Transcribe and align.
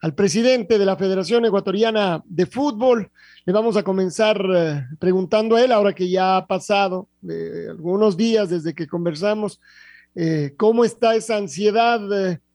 al 0.00 0.14
presidente 0.14 0.78
de 0.78 0.86
la 0.86 0.96
Federación 0.96 1.44
Ecuatoriana 1.44 2.22
de 2.24 2.46
Fútbol, 2.46 3.10
le 3.44 3.52
vamos 3.52 3.76
a 3.76 3.82
comenzar 3.82 4.42
eh, 4.54 4.86
preguntando 4.98 5.56
a 5.56 5.62
él, 5.62 5.72
ahora 5.72 5.92
que 5.92 6.08
ya 6.08 6.38
ha 6.38 6.46
pasado 6.46 7.08
eh, 7.28 7.66
algunos 7.68 8.16
días 8.16 8.48
desde 8.48 8.74
que 8.74 8.86
conversamos, 8.86 9.60
eh, 10.14 10.54
cómo 10.56 10.84
está 10.84 11.14
esa 11.14 11.36
ansiedad, 11.36 12.00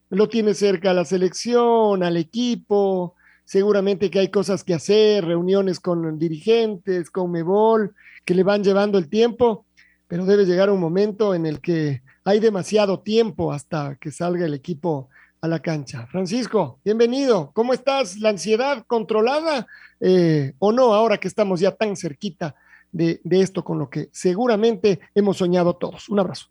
lo 0.09 0.29
tiene 0.29 0.53
cerca 0.53 0.91
a 0.91 0.93
la 0.93 1.05
selección, 1.05 2.03
al 2.03 2.17
equipo, 2.17 3.15
seguramente 3.43 4.09
que 4.09 4.19
hay 4.19 4.29
cosas 4.29 4.63
que 4.63 4.73
hacer, 4.73 5.23
reuniones 5.25 5.79
con 5.79 6.17
dirigentes, 6.17 7.11
con 7.11 7.31
Mebol, 7.31 7.93
que 8.25 8.33
le 8.33 8.43
van 8.43 8.63
llevando 8.63 8.97
el 8.97 9.07
tiempo, 9.07 9.65
pero 10.07 10.25
debe 10.25 10.45
llegar 10.45 10.71
un 10.71 10.79
momento 10.79 11.35
en 11.35 11.45
el 11.45 11.61
que 11.61 12.01
hay 12.23 12.39
demasiado 12.39 13.01
tiempo 13.01 13.53
hasta 13.53 13.97
que 14.01 14.11
salga 14.11 14.45
el 14.45 14.55
equipo 14.55 15.09
a 15.41 15.47
la 15.47 15.59
cancha. 15.59 16.07
Francisco, 16.07 16.79
bienvenido. 16.83 17.51
¿Cómo 17.53 17.73
estás? 17.73 18.17
¿La 18.17 18.29
ansiedad 18.29 18.83
controlada 18.87 19.67
eh, 19.99 20.53
o 20.59 20.71
no 20.71 20.93
ahora 20.93 21.17
que 21.17 21.27
estamos 21.27 21.59
ya 21.59 21.71
tan 21.71 21.95
cerquita 21.95 22.55
de, 22.91 23.19
esto 23.29 23.63
con 23.63 23.77
lo 23.77 23.89
que 23.89 24.09
seguramente 24.11 24.99
hemos 25.13 25.37
soñado 25.37 25.75
todos? 25.75 26.09
Un 26.09 26.19
abrazo. 26.19 26.47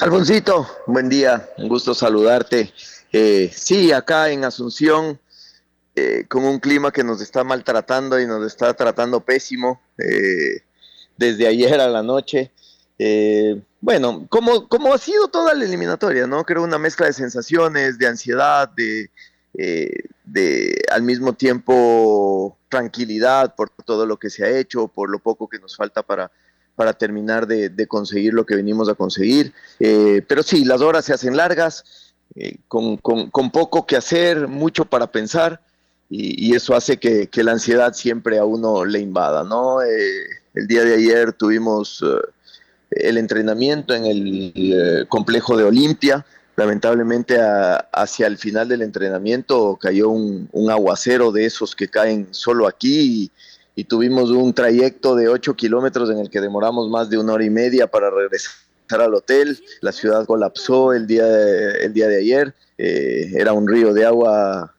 Alfonsito, 0.00 0.66
buen 0.86 1.08
día, 1.08 1.48
un 1.58 1.68
gusto 1.68 1.94
saludarte. 1.94 2.72
Eh, 3.12 3.50
sí, 3.52 3.92
acá 3.92 4.30
en 4.30 4.44
Asunción, 4.44 5.18
eh, 5.94 6.26
con 6.28 6.44
un 6.44 6.60
clima 6.60 6.92
que 6.92 7.02
nos 7.02 7.20
está 7.20 7.42
maltratando 7.42 8.20
y 8.20 8.26
nos 8.26 8.46
está 8.46 8.74
tratando 8.74 9.20
pésimo 9.20 9.80
desde 11.16 11.46
ayer 11.46 11.80
a 11.80 11.88
la 11.88 12.02
noche. 12.02 12.52
Bueno, 13.86 14.26
como, 14.28 14.66
como 14.68 14.92
ha 14.92 14.98
sido 14.98 15.28
toda 15.28 15.54
la 15.54 15.64
eliminatoria, 15.64 16.26
¿no? 16.26 16.42
Creo 16.44 16.64
una 16.64 16.76
mezcla 16.78 17.06
de 17.06 17.12
sensaciones, 17.12 17.98
de 17.98 18.08
ansiedad, 18.08 18.68
de, 18.70 19.10
eh, 19.54 20.02
de 20.24 20.82
al 20.90 21.02
mismo 21.02 21.32
tiempo 21.32 22.58
tranquilidad 22.68 23.54
por 23.54 23.70
todo 23.70 24.04
lo 24.04 24.18
que 24.18 24.28
se 24.28 24.44
ha 24.44 24.50
hecho, 24.50 24.88
por 24.88 25.08
lo 25.08 25.18
poco 25.18 25.48
que 25.48 25.58
nos 25.58 25.76
falta 25.76 26.02
para, 26.02 26.30
para 26.74 26.92
terminar 26.94 27.46
de, 27.46 27.86
conseguir 27.86 28.34
lo 28.34 28.44
que 28.44 28.56
venimos 28.56 28.88
a 28.88 28.94
conseguir. 28.94 29.54
Eh, 29.78 30.20
pero 30.26 30.42
sí, 30.42 30.64
las 30.64 30.80
horas 30.80 31.04
se 31.04 31.14
hacen 31.14 31.36
largas, 31.36 32.12
eh, 32.34 32.56
con, 32.68 32.98
poco 32.98 33.86
que 33.86 33.96
hacer, 33.96 34.48
mucho 34.48 34.84
para 34.84 35.06
pensar, 35.12 35.62
y, 36.10 36.54
eso 36.54 36.74
hace 36.74 36.98
que, 36.98 37.28
que, 37.28 37.44
la 37.44 37.52
ansiedad 37.52 37.94
siempre 37.94 38.38
a 38.38 38.44
uno 38.44 38.84
le 38.84 38.98
invada, 38.98 39.42
¿no? 39.44 39.80
el 39.82 40.66
día 40.66 40.84
de 40.84 40.94
ayer 40.94 41.32
tuvimos 41.32 42.02
el 42.90 43.18
entrenamiento 43.18 43.94
en 43.94 44.06
el 44.06 44.52
eh, 44.54 45.04
complejo 45.08 45.56
de 45.56 45.64
Olimpia. 45.64 46.24
Lamentablemente 46.56 47.38
hacia 47.92 48.26
el 48.26 48.38
final 48.38 48.68
del 48.68 48.80
entrenamiento 48.80 49.76
cayó 49.80 50.08
un, 50.08 50.48
aguacero 50.70 51.30
de 51.30 51.44
esos 51.44 51.76
que 51.76 51.88
caen 51.88 52.28
solo 52.30 52.66
aquí 52.66 53.30
y, 53.74 53.84
tuvimos 53.84 54.30
un 54.30 54.54
trayecto 54.54 55.14
de 55.14 55.28
8 55.28 55.54
kilómetros 55.54 56.08
en 56.08 56.18
el 56.18 56.30
que 56.30 56.40
demoramos 56.40 56.88
más 56.88 57.10
de 57.10 57.18
una 57.18 57.34
hora 57.34 57.44
y 57.44 57.50
media 57.50 57.86
para 57.86 58.08
regresar 58.08 58.54
al 58.88 59.14
hotel. 59.14 59.62
La 59.82 59.92
ciudad 59.92 60.24
colapsó 60.24 60.94
el 60.94 61.06
día 61.06 61.26
de, 61.26 61.84
el 61.84 61.92
día 61.92 62.08
de 62.08 62.16
ayer. 62.16 62.54
Eh, 62.78 63.32
era 63.34 63.52
un 63.52 63.68
río 63.68 63.92
de 63.92 64.06
agua 64.06 64.74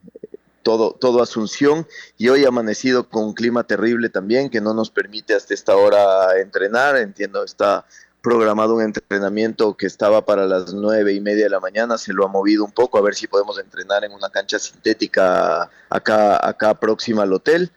todo, 0.68 0.92
todo 0.92 1.24
Asunción 1.24 1.88
y 2.18 2.28
hoy 2.28 2.44
amanecido 2.44 3.08
con 3.08 3.24
un 3.24 3.34
clima 3.34 3.64
terrible 3.64 4.10
también 4.10 4.50
que 4.50 4.60
no 4.60 4.74
nos 4.74 4.90
permite 4.90 5.34
hasta 5.34 5.54
esta 5.54 5.78
hora 5.78 6.42
entrenar. 6.42 6.98
Entiendo, 6.98 7.42
está 7.46 7.86
programado 8.22 8.76
un 8.76 8.82
entrenamiento 8.82 9.78
que 9.78 9.86
estaba 9.86 10.26
para 10.26 10.46
las 10.46 10.74
nueve 10.74 11.14
y 11.14 11.22
media 11.22 11.46
de 11.46 11.52
la 11.52 11.62
mañana, 11.62 11.98
se 11.98 12.12
lo 12.12 12.26
ha 12.26 12.28
movido 12.28 12.66
un 12.66 12.74
poco 12.74 12.98
a 12.98 13.02
ver 13.02 13.16
si 13.16 13.28
podemos 13.28 13.58
entrenar 13.58 14.04
en 14.04 14.12
una 14.12 14.30
cancha 14.30 14.60
sintética 14.60 15.70
acá, 15.90 16.46
acá 16.46 16.78
próxima 16.78 17.24
al 17.24 17.32
hotel. 17.32 17.72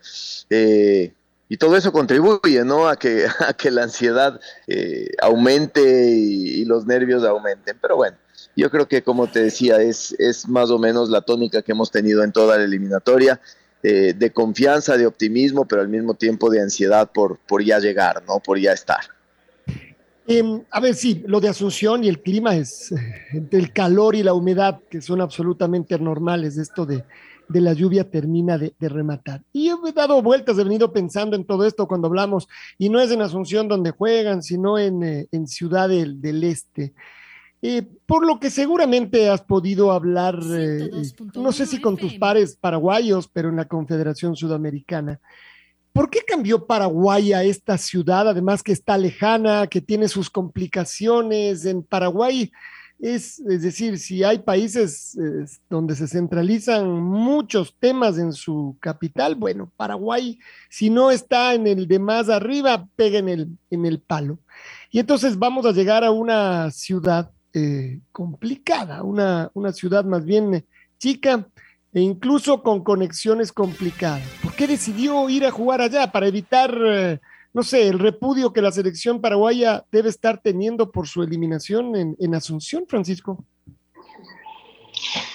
Eh, 0.50 1.12
y 1.48 1.56
todo 1.58 1.76
eso 1.76 1.92
contribuye 1.92 2.64
¿no? 2.64 2.88
a, 2.88 2.96
que, 2.96 3.24
a 3.38 3.52
que 3.52 3.70
la 3.70 3.84
ansiedad 3.84 4.40
eh, 4.66 5.12
aumente 5.22 5.80
y, 5.80 6.64
los 6.64 6.86
nervios 6.86 7.22
aumenten. 7.22 7.78
Pero 7.80 7.94
bueno, 7.94 8.16
yo 8.56 8.70
creo 8.70 8.88
que 8.88 9.02
como 9.02 9.26
te 9.26 9.42
decía, 9.42 9.80
es, 9.80 10.14
es 10.18 10.48
más 10.48 10.70
o 10.70 10.78
menos 10.78 11.08
la 11.08 11.22
tónica 11.22 11.62
que 11.62 11.72
hemos 11.72 11.90
tenido 11.90 12.22
en 12.22 12.32
toda 12.32 12.58
la 12.58 12.64
eliminatoria. 12.64 13.40
Eh, 13.82 14.12
de 14.12 14.30
confianza, 14.30 14.98
de 14.98 15.06
optimismo, 15.06 15.64
pero 15.64 15.80
al 15.80 15.88
mismo 15.88 16.12
tiempo 16.12 16.50
de 16.50 16.60
ansiedad 16.60 17.10
por, 17.10 17.38
por 17.38 17.64
ya 17.64 17.78
llegar, 17.78 18.22
¿no? 18.28 18.38
Por 18.38 18.58
ya 18.58 18.74
estar. 18.74 19.00
Em, 20.26 20.62
a 20.70 20.78
ver, 20.78 20.94
sí, 20.94 21.24
lo 21.26 21.40
de 21.40 21.48
Asunción 21.48 22.04
y 22.04 22.08
el 22.08 22.20
clima 22.20 22.54
es 22.54 22.92
eh, 22.92 23.48
el 23.50 23.72
calor 23.72 24.14
y 24.14 24.22
la 24.22 24.32
humedad, 24.32 24.78
que 24.88 25.00
son 25.00 25.20
absolutamente 25.20 25.98
normales, 25.98 26.56
esto 26.56 26.86
de, 26.86 27.04
la 27.48 27.72
lluvia 27.72 28.08
termina 28.08 28.56
de, 28.56 28.72
rematar. 28.80 29.42
Y 29.52 29.70
he 29.70 29.92
dado 29.92 30.22
vueltas, 30.22 30.56
he 30.56 30.62
venido 30.62 30.92
pensando 30.92 31.34
en 31.34 31.44
todo 31.44 31.66
esto 31.66 31.88
cuando 31.88 32.06
hablamos, 32.06 32.46
y 32.78 32.90
no 32.90 33.00
es 33.00 33.10
en 33.10 33.22
Asunción 33.22 33.66
donde 33.66 33.90
juegan, 33.90 34.42
sino 34.44 34.78
en, 34.78 35.02
eh, 35.02 35.28
Ciudad 35.46 35.88
del, 35.88 36.44
Este. 36.44 36.92
Eh, 37.62 37.86
por 38.06 38.26
lo 38.26 38.40
que 38.40 38.48
seguramente 38.48 39.28
has 39.28 39.42
podido 39.42 39.92
hablar, 39.92 40.38
no 40.38 41.52
sé 41.52 41.66
si 41.66 41.78
con 41.80 41.96
tus 41.96 42.14
pares 42.14 42.56
paraguayos, 42.56 43.28
pero 43.28 43.50
en 43.50 43.56
la 43.56 43.68
Confederación 43.68 44.34
Sudamericana. 44.34 45.20
¿Por 45.92 46.08
qué 46.08 46.20
cambió 46.26 46.66
Paraguay 46.66 47.32
a 47.32 47.42
esta 47.42 47.76
ciudad, 47.76 48.28
además 48.28 48.62
que 48.62 48.72
está 48.72 48.96
lejana, 48.96 49.66
que 49.66 49.80
tiene 49.80 50.08
sus 50.08 50.30
complicaciones? 50.30 51.66
En 51.66 51.82
Paraguay 51.82 52.50
es, 52.98 53.40
es 53.40 53.62
decir, 53.62 53.98
si 53.98 54.22
hay 54.22 54.38
países 54.38 55.18
donde 55.68 55.96
se 55.96 56.06
centralizan 56.06 56.88
muchos 56.88 57.74
temas 57.78 58.18
en 58.18 58.32
su 58.32 58.76
capital, 58.80 59.34
bueno, 59.34 59.70
Paraguay, 59.76 60.38
si 60.70 60.88
no 60.88 61.10
está 61.10 61.54
en 61.54 61.66
el 61.66 61.88
de 61.88 61.98
más 61.98 62.28
arriba, 62.28 62.88
pega 62.96 63.18
en 63.18 63.28
el, 63.28 63.48
en 63.70 63.84
el 63.84 64.00
palo. 64.00 64.38
Y 64.90 64.98
entonces 64.98 65.38
vamos 65.38 65.66
a 65.66 65.72
llegar 65.72 66.04
a 66.04 66.10
una 66.10 66.70
ciudad 66.70 67.32
eh, 67.52 68.00
complicada, 68.12 69.02
una, 69.02 69.50
una 69.54 69.72
ciudad 69.72 70.04
más 70.04 70.24
bien 70.24 70.64
chica, 70.98 71.48
e 71.92 72.00
incluso 72.00 72.62
con 72.62 72.84
conexiones 72.84 73.52
complicadas. 73.52 74.22
¿Por 74.42 74.54
qué 74.54 74.66
decidió 74.66 75.28
ir 75.28 75.44
a 75.44 75.50
jugar 75.50 75.80
allá? 75.80 76.12
Para 76.12 76.28
evitar, 76.28 76.76
eh, 76.86 77.18
no 77.52 77.62
sé, 77.62 77.88
el 77.88 77.98
repudio 77.98 78.52
que 78.52 78.62
la 78.62 78.70
selección 78.70 79.20
paraguaya 79.20 79.84
debe 79.90 80.08
estar 80.08 80.40
teniendo 80.40 80.92
por 80.92 81.08
su 81.08 81.22
eliminación 81.22 82.16
en, 82.18 82.34
Asunción, 82.34 82.84
Francisco. 82.86 83.44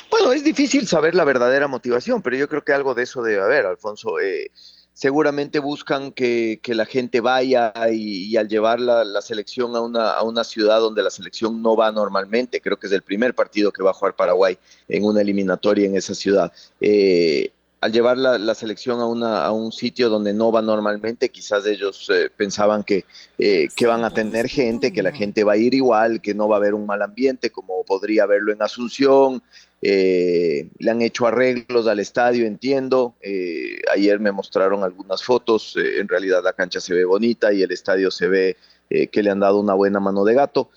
Bueno, 0.10 0.32
es 0.32 0.44
difícil 0.44 0.88
saber 0.88 1.14
la 1.14 1.26
verdadera 1.26 1.68
motivación, 1.68 2.22
pero 2.22 2.38
yo 2.38 2.48
creo 2.48 2.64
que 2.64 2.72
algo 2.72 2.94
de 2.94 3.04
eso 3.04 3.22
debe 3.22 3.42
haber, 3.42 3.66
Alfonso. 3.66 4.20
Eh, 4.22 4.50
seguramente 4.96 5.60
buscan 5.60 6.14
que, 6.14 6.60
la 6.68 6.86
gente 6.86 7.20
vaya 7.20 7.74
y, 7.92 8.36
al 8.38 8.48
llevar 8.48 8.80
la, 8.80 9.22
selección 9.22 9.76
a 9.76 9.82
una, 9.82 10.12
a 10.12 10.24
una, 10.24 10.44
ciudad 10.44 10.80
donde 10.80 11.04
la 11.04 11.10
selección 11.10 11.62
no 11.62 11.76
va 11.76 11.92
normalmente, 11.92 12.62
creo 12.62 12.80
que 12.80 12.88
es 12.88 12.94
el 12.94 13.02
primer 13.02 13.36
partido 13.36 13.72
que 13.72 13.84
va 13.84 13.92
a 13.92 13.94
jugar 13.94 14.16
Paraguay 14.16 14.58
en 14.88 15.04
una 15.04 15.22
eliminatoria 15.22 15.86
en 15.86 15.98
esa 15.98 16.16
ciudad. 16.16 16.52
Eh, 16.80 17.52
al 17.82 17.92
llevar 17.92 18.18
la, 18.18 18.56
selección 18.56 19.00
a, 19.00 19.06
una, 19.06 19.46
a 19.46 19.52
un 19.52 19.72
sitio 19.72 20.10
donde 20.10 20.34
no 20.34 20.52
va 20.52 20.62
normalmente, 20.62 21.30
quizás 21.30 21.68
ellos 21.68 22.10
eh, 22.10 22.32
pensaban 22.36 22.84
que, 22.84 23.06
eh, 23.38 23.68
que 23.76 23.86
van 23.86 24.04
a 24.04 24.10
tener 24.10 24.48
gente, 24.48 24.92
que 24.92 25.04
la 25.04 25.12
gente 25.12 25.44
va 25.44 25.54
a 25.54 25.58
ir 25.58 25.76
igual, 25.76 26.20
que 26.20 26.34
no 26.34 26.48
va 26.48 26.56
a 26.56 26.60
haber 26.60 26.74
un 26.74 26.88
mal 26.88 27.04
ambiente 27.04 27.52
como 27.52 27.84
podría 27.84 28.24
haberlo 28.24 28.52
en 28.52 28.62
Asunción, 28.64 29.44
eh, 29.81 30.69
le 30.80 30.92
han 30.92 31.01
hecho 31.01 31.27
arreglos 31.27 31.88
al 31.88 32.00
estadio, 32.00 32.45
entiendo. 32.45 33.16
Eh, 33.22 33.81
ayer 33.94 34.19
me 34.19 34.31
mostraron 34.31 34.83
algunas 34.83 35.24
fotos. 35.24 35.75
Eh, 35.77 36.00
en 36.00 36.07
realidad 36.07 36.42
la 36.44 36.54
cancha 36.54 36.80
se 36.80 36.94
ve 36.94 37.06
bonita 37.06 37.54
y 37.54 37.62
el 37.62 37.72
estadio 37.72 38.12
se 38.12 38.27
ve 38.27 38.57
que 38.88 39.24
le 39.24 39.31
han 39.31 39.39
dado 39.39 39.60
una 39.60 39.74
buena 39.74 40.00
mano 40.00 40.24
de 40.24 40.36
gato. 40.36 40.69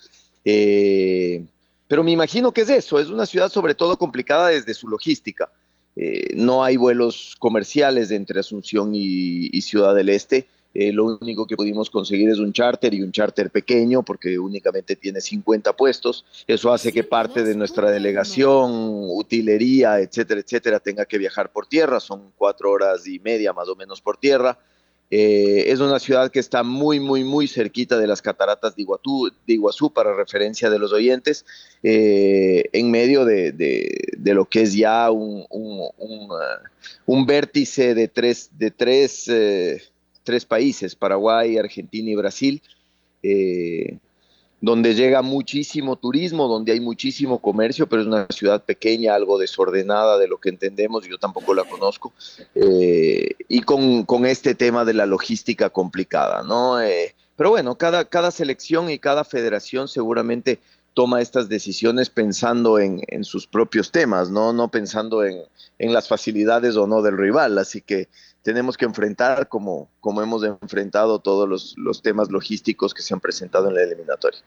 Pero 0.43 2.03
me 2.03 2.11
imagino 2.11 2.51
que 2.51 2.61
es 2.61 2.69
eso, 2.69 2.99
es 2.99 3.07
una 3.07 3.27
ciudad 3.27 3.49
sobre 3.49 3.75
todo 3.75 3.97
complicada 3.97 4.49
desde 4.49 4.73
su 4.73 4.87
logística. 4.87 5.51
No 6.35 6.63
hay 6.63 6.75
vuelos 6.77 7.35
comerciales 7.37 8.09
entre 8.09 8.39
Asunción 8.39 8.91
y, 8.95 9.61
Ciudad 9.61 9.93
del 9.93 10.09
Este. 10.09 10.47
Eh, 10.73 10.93
lo 10.93 11.17
único 11.19 11.47
que 11.47 11.55
pudimos 11.55 11.89
conseguir 11.89 12.29
es 12.29 12.39
un 12.39 12.53
charter 12.53 12.93
y 12.93 13.01
un 13.01 13.11
charter 13.11 13.49
pequeño 13.49 14.03
porque 14.03 14.37
únicamente 14.37 14.95
tiene 14.95 15.21
50 15.21 15.73
puestos. 15.75 16.25
Eso 16.47 16.71
hace 16.71 16.93
que 16.93 17.03
parte 17.03 17.43
de 17.43 17.55
nuestra 17.55 17.89
delegación, 17.89 18.71
utilería, 19.09 19.99
etcétera, 19.99 20.41
etcétera, 20.41 20.79
tenga 20.79 21.05
que 21.05 21.17
viajar 21.17 21.51
por 21.51 21.65
tierra. 21.65 21.99
Son 21.99 22.31
cuatro 22.37 22.71
horas 22.71 23.07
y 23.07 23.19
media 23.19 23.53
más 23.53 23.67
o 23.67 23.75
menos 23.75 24.01
por 24.01 24.17
tierra. 24.17 24.57
Eh, 25.11 25.71
es 25.71 25.79
una 25.79 25.97
ciudad 25.97 26.29
que 26.29 26.39
está 26.39 26.61
muy, 26.61 26.99
muy, 26.99 27.23
muy 27.23 27.47
cerquita 27.47 27.97
de 27.97 28.05
las 28.05 28.21
cataratas 28.21 28.75
de, 28.75 28.83
Iguazú, 29.47 29.91
para 29.91 30.13
referencia 30.13 30.69
de 30.69 30.77
los 30.77 30.93
oyentes, 30.93 31.45
eh, 31.81 32.65
en 32.73 32.91
medio 32.91 33.25
de, 33.25 33.53
lo 34.23 34.45
que 34.45 34.61
es 34.61 34.75
ya 34.75 35.09
un, 35.09 35.45
uh, 35.49 37.25
vértice 37.25 37.95
de 37.95 38.07
tres, 38.07 38.51
de 38.53 38.69
tres, 38.69 39.27
eh, 39.29 39.81
tres 40.23 40.45
países, 40.45 40.95
Paraguay, 40.95 41.57
Argentina 41.57 42.09
y 42.09 42.15
Brasil 42.15 42.61
donde 44.61 44.93
llega 44.93 45.21
muchísimo 45.21 45.95
turismo, 45.95 46.47
donde 46.47 46.73
hay 46.73 46.79
muchísimo 46.79 47.39
comercio, 47.39 47.87
pero 47.87 48.01
es 48.01 48.07
una 48.07 48.27
ciudad 48.29 48.63
pequeña, 48.63 49.15
algo 49.15 49.37
desordenada 49.37 50.17
de 50.17 50.27
lo 50.27 50.37
que 50.37 50.49
entendemos, 50.49 51.07
yo 51.07 51.17
tampoco 51.17 51.53
la 51.53 51.63
conozco, 51.63 52.11
eh, 52.55 53.35
y 53.47 53.61
con, 53.61 54.05
este 54.25 54.53
tema 54.53 54.83
de 54.83 54.93
la 54.93 55.05
logística 55.05 55.69
complicada, 55.69 56.43
¿no? 56.43 56.81
Eh, 56.81 57.15
pero 57.37 57.51
bueno, 57.51 57.77
cada, 57.77 58.05
cada 58.05 58.31
selección 58.31 58.89
y 58.89 58.99
cada 58.99 59.23
federación 59.23 59.87
seguramente 59.87 60.59
toma 60.93 61.21
estas 61.21 61.47
decisiones 61.47 62.09
pensando 62.09 62.79
en, 62.79 63.23
sus 63.23 63.47
propios 63.47 63.91
temas, 63.91 64.29
¿no? 64.29 64.51
No 64.51 64.67
pensando 64.67 65.23
en, 65.23 65.45
las 65.77 66.09
facilidades 66.09 66.75
o 66.75 66.85
no 66.87 67.01
del 67.01 67.17
rival, 67.17 67.57
así 67.57 67.79
que 67.79 68.09
tenemos 68.43 68.77
que 68.77 68.85
enfrentar 68.85 69.47
como, 69.47 69.89
como 69.99 70.21
hemos 70.21 70.43
enfrentado 70.43 71.19
todos 71.19 71.47
los, 71.47 71.75
los 71.77 72.01
temas 72.01 72.31
logísticos 72.31 72.93
que 72.93 73.01
se 73.01 73.13
han 73.13 73.19
presentado 73.19 73.67
en 73.69 73.75
la 73.75 73.83
eliminatoria 73.83 74.39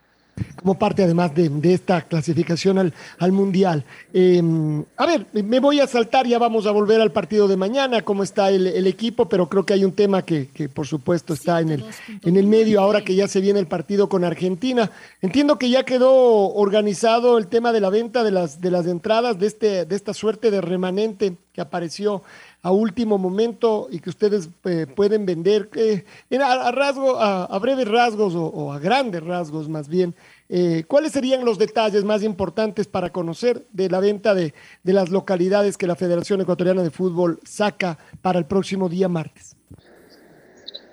como 0.57 0.79
parte 0.79 1.03
además 1.03 1.35
de, 1.35 1.51
esta 1.73 2.03
clasificación 2.03 2.79
al, 2.79 2.95
al 3.19 3.33
Mundial. 3.33 3.85
Em, 4.13 4.85
a 4.97 5.07
ver, 5.07 5.27
me 5.33 5.61
voy 5.61 5.81
a 5.81 5.87
saltar, 5.87 6.27
ya 6.27 6.39
vamos 6.39 6.67
a 6.67 6.71
volver 6.71 7.01
al 7.01 7.13
partido 7.13 7.49
de 7.49 7.57
mañana, 7.57 8.03
cómo 8.03 8.23
está 8.23 8.51
el, 8.51 8.87
equipo, 8.87 9.29
pero 9.29 9.49
creo 9.49 9.67
que 9.67 9.75
hay 9.75 9.85
un 9.85 9.93
tema 9.93 10.23
que, 10.23 10.49
por 10.73 10.87
supuesto 10.87 11.35
está 11.35 11.61
en 11.61 11.71
el, 11.71 11.85
en 12.23 12.37
el 12.37 12.47
medio 12.47 12.81
ahora 12.81 13.03
que 13.03 13.15
ya 13.15 13.29
se 13.29 13.41
viene 13.41 13.59
el 13.61 13.67
partido 13.67 14.09
con 14.09 14.25
Argentina. 14.25 14.91
Entiendo 15.21 15.59
que 15.59 15.69
ya 15.69 15.85
quedó 15.85 16.13
organizado 16.55 17.39
el 17.39 17.49
tema 17.49 17.73
de 17.73 17.81
la 17.81 17.91
venta 17.91 18.25
de 18.25 18.31
las, 18.31 18.61
de 18.61 18.71
las 18.71 18.87
entradas, 18.87 19.39
de, 19.39 19.47
este, 19.47 19.85
de 19.85 19.97
esta 19.97 20.15
suerte 20.15 20.51
de 20.51 20.61
remanente 20.61 21.37
que 21.53 21.61
apareció 21.61 22.23
a 22.63 22.71
último 22.71 23.19
momento 23.19 23.89
y 23.91 23.99
que 23.99 24.11
ustedes 24.11 24.49
eh, 24.65 24.87
pueden 24.87 25.27
vender 25.27 25.69
eh, 25.75 26.05
a, 26.41 26.71
rasgo, 26.71 27.19
a, 27.21 27.59
breves 27.59 27.89
rasgos 27.89 28.35
o, 28.37 28.73
a 28.73 28.79
grandes 28.79 29.23
rasgos 29.23 29.69
más 29.69 29.89
bien. 29.89 30.15
Eh, 30.49 30.85
¿Cuáles 30.87 31.13
serían 31.13 31.45
los 31.45 31.59
detalles 31.59 32.05
más 32.05 32.23
importantes 32.23 32.87
para 32.87 33.11
conocer 33.11 33.67
de 33.73 33.91
la 33.91 34.01
venta 34.01 34.35
de, 34.35 34.55
de 34.83 34.93
las 34.93 35.11
localidades 35.11 35.77
que 35.77 35.87
la 35.87 35.97
Federación 35.97 36.41
Ecuatoriana 36.41 36.83
de 36.83 36.91
Fútbol 36.91 37.41
saca 37.45 37.99
para 38.21 38.39
el 38.39 38.47
próximo 38.47 38.89
día 38.89 39.09
martes? 39.09 39.57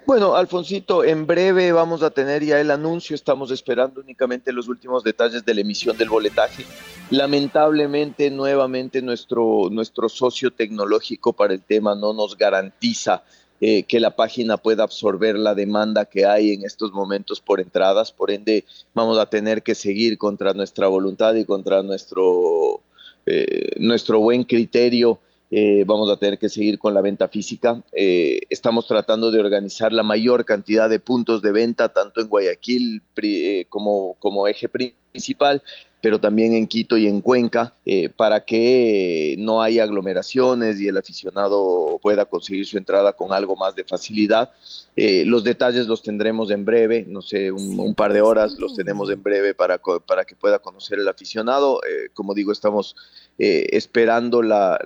Bueno, 0.10 0.36
Alfonsito, 0.36 1.04
en 1.04 1.28
breve 1.28 1.72
vamos 1.72 2.02
a 2.02 2.10
tener 2.10 2.44
ya 2.44 2.60
el 2.60 2.72
anuncio, 2.72 3.16
estamos 3.16 3.52
esperando 3.52 4.02
únicamente 4.02 4.52
los 4.52 4.68
últimos 4.68 5.04
detalles 5.04 5.46
de 5.46 5.54
la 5.54 5.62
emisión 5.62 5.96
del 5.96 6.10
boletaje. 6.10 6.66
Lamentablemente, 7.12 8.32
nuevamente 8.32 9.04
nuestro, 9.04 9.70
nuestro 9.70 10.10
socio 10.10 10.50
tecnológico 10.50 11.34
para 11.34 11.54
el 11.54 11.62
tema 11.62 11.94
no 11.94 12.14
nos 12.14 12.36
garantiza 12.36 13.22
eh, 13.62 13.84
que 13.84 14.00
la 14.00 14.16
página 14.16 14.58
pueda 14.58 14.82
absorber 14.82 15.38
la 15.38 15.54
demanda 15.54 16.06
que 16.06 16.26
hay 16.26 16.54
en 16.54 16.66
estos 16.66 16.92
momentos 16.92 17.40
por 17.40 17.60
entradas, 17.60 18.12
por 18.12 18.32
ende 18.32 18.66
vamos 18.96 19.20
a 19.20 19.28
tener 19.28 19.62
que 19.62 19.76
seguir 19.76 20.18
contra 20.18 20.56
nuestra 20.56 20.88
voluntad 20.88 21.36
y 21.36 21.46
contra 21.46 21.84
nuestro, 21.84 22.82
eh, 23.28 23.76
nuestro 23.78 24.20
buen 24.22 24.44
criterio 24.44 25.20
eh, 25.52 25.84
vamos 25.88 26.12
a 26.12 26.18
tener 26.18 26.38
que 26.38 26.48
seguir 26.48 26.78
con 26.78 26.94
la 26.94 27.02
venta 27.02 27.28
física. 27.28 27.82
Eh, 27.92 28.42
estamos 28.50 28.86
tratando 28.88 29.32
de 29.32 29.40
organizar 29.40 29.92
la 29.92 30.04
mayor 30.04 30.46
cantidad 30.46 30.90
de 30.90 31.00
puntos 31.00 31.42
de 31.42 31.52
venta, 31.52 31.90
tanto 31.90 32.22
en 32.22 32.28
Guayaquil 32.28 33.02
eh, 33.16 33.66
como, 33.68 34.16
como 34.20 34.48
eje 34.48 34.70
principal, 34.70 35.64
pero 36.02 36.20
también 36.20 36.54
en 36.54 36.68
Quito 36.68 36.98
y 36.98 37.08
en 37.08 37.20
Cuenca, 37.20 37.74
para 38.16 38.46
que 38.46 39.36
no 39.38 39.62
haya 39.62 39.84
aglomeraciones 39.84 40.80
y 40.80 40.88
el 40.88 40.96
aficionado 40.96 42.00
pueda 42.02 42.24
conseguir 42.24 42.66
su 42.66 42.78
entrada 42.78 43.12
con 43.12 43.34
algo 43.34 43.58
más 43.58 43.76
de 43.76 43.84
facilidad. 43.84 44.50
los 44.96 45.44
detalles 45.44 45.88
los 45.88 46.02
tendremos 46.02 46.52
en 46.52 46.64
breve, 46.64 47.04
no 47.06 47.22
sé, 47.22 47.52
un, 47.52 47.94
par 47.96 48.14
de 48.14 48.22
horas 48.22 48.58
los 48.58 48.76
tenemos 48.76 49.10
en 49.10 49.22
breve 49.22 49.54
para, 49.54 49.78
para 50.08 50.24
que 50.24 50.38
pueda 50.38 50.60
conocer 50.60 51.00
el 51.00 51.08
aficionado. 51.10 51.82
como 52.14 52.34
digo, 52.34 52.54
estamos 52.54 52.96
eh, 53.42 53.68
esperando 53.72 54.42
la, 54.42 54.78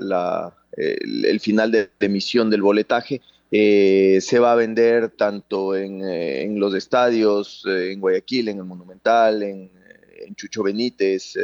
el, 0.77 1.39
final 1.39 1.71
de, 1.71 1.89
emisión 2.00 2.51
del 2.51 2.61
boletaje. 2.61 3.19
Eh, 3.51 4.19
se 4.21 4.38
va 4.38 4.51
a 4.51 4.55
vender 4.55 5.09
tanto 5.09 5.75
en, 5.75 6.03
eh, 6.03 6.44
en 6.44 6.59
los 6.59 6.75
estadios, 6.75 7.63
en 7.65 8.00
Guayaquil, 8.00 8.50
en 8.50 8.59
el 8.59 8.63
Monumental, 8.63 9.41
en, 9.41 9.71
Chucho 10.35 10.63
Benítez 10.63 11.35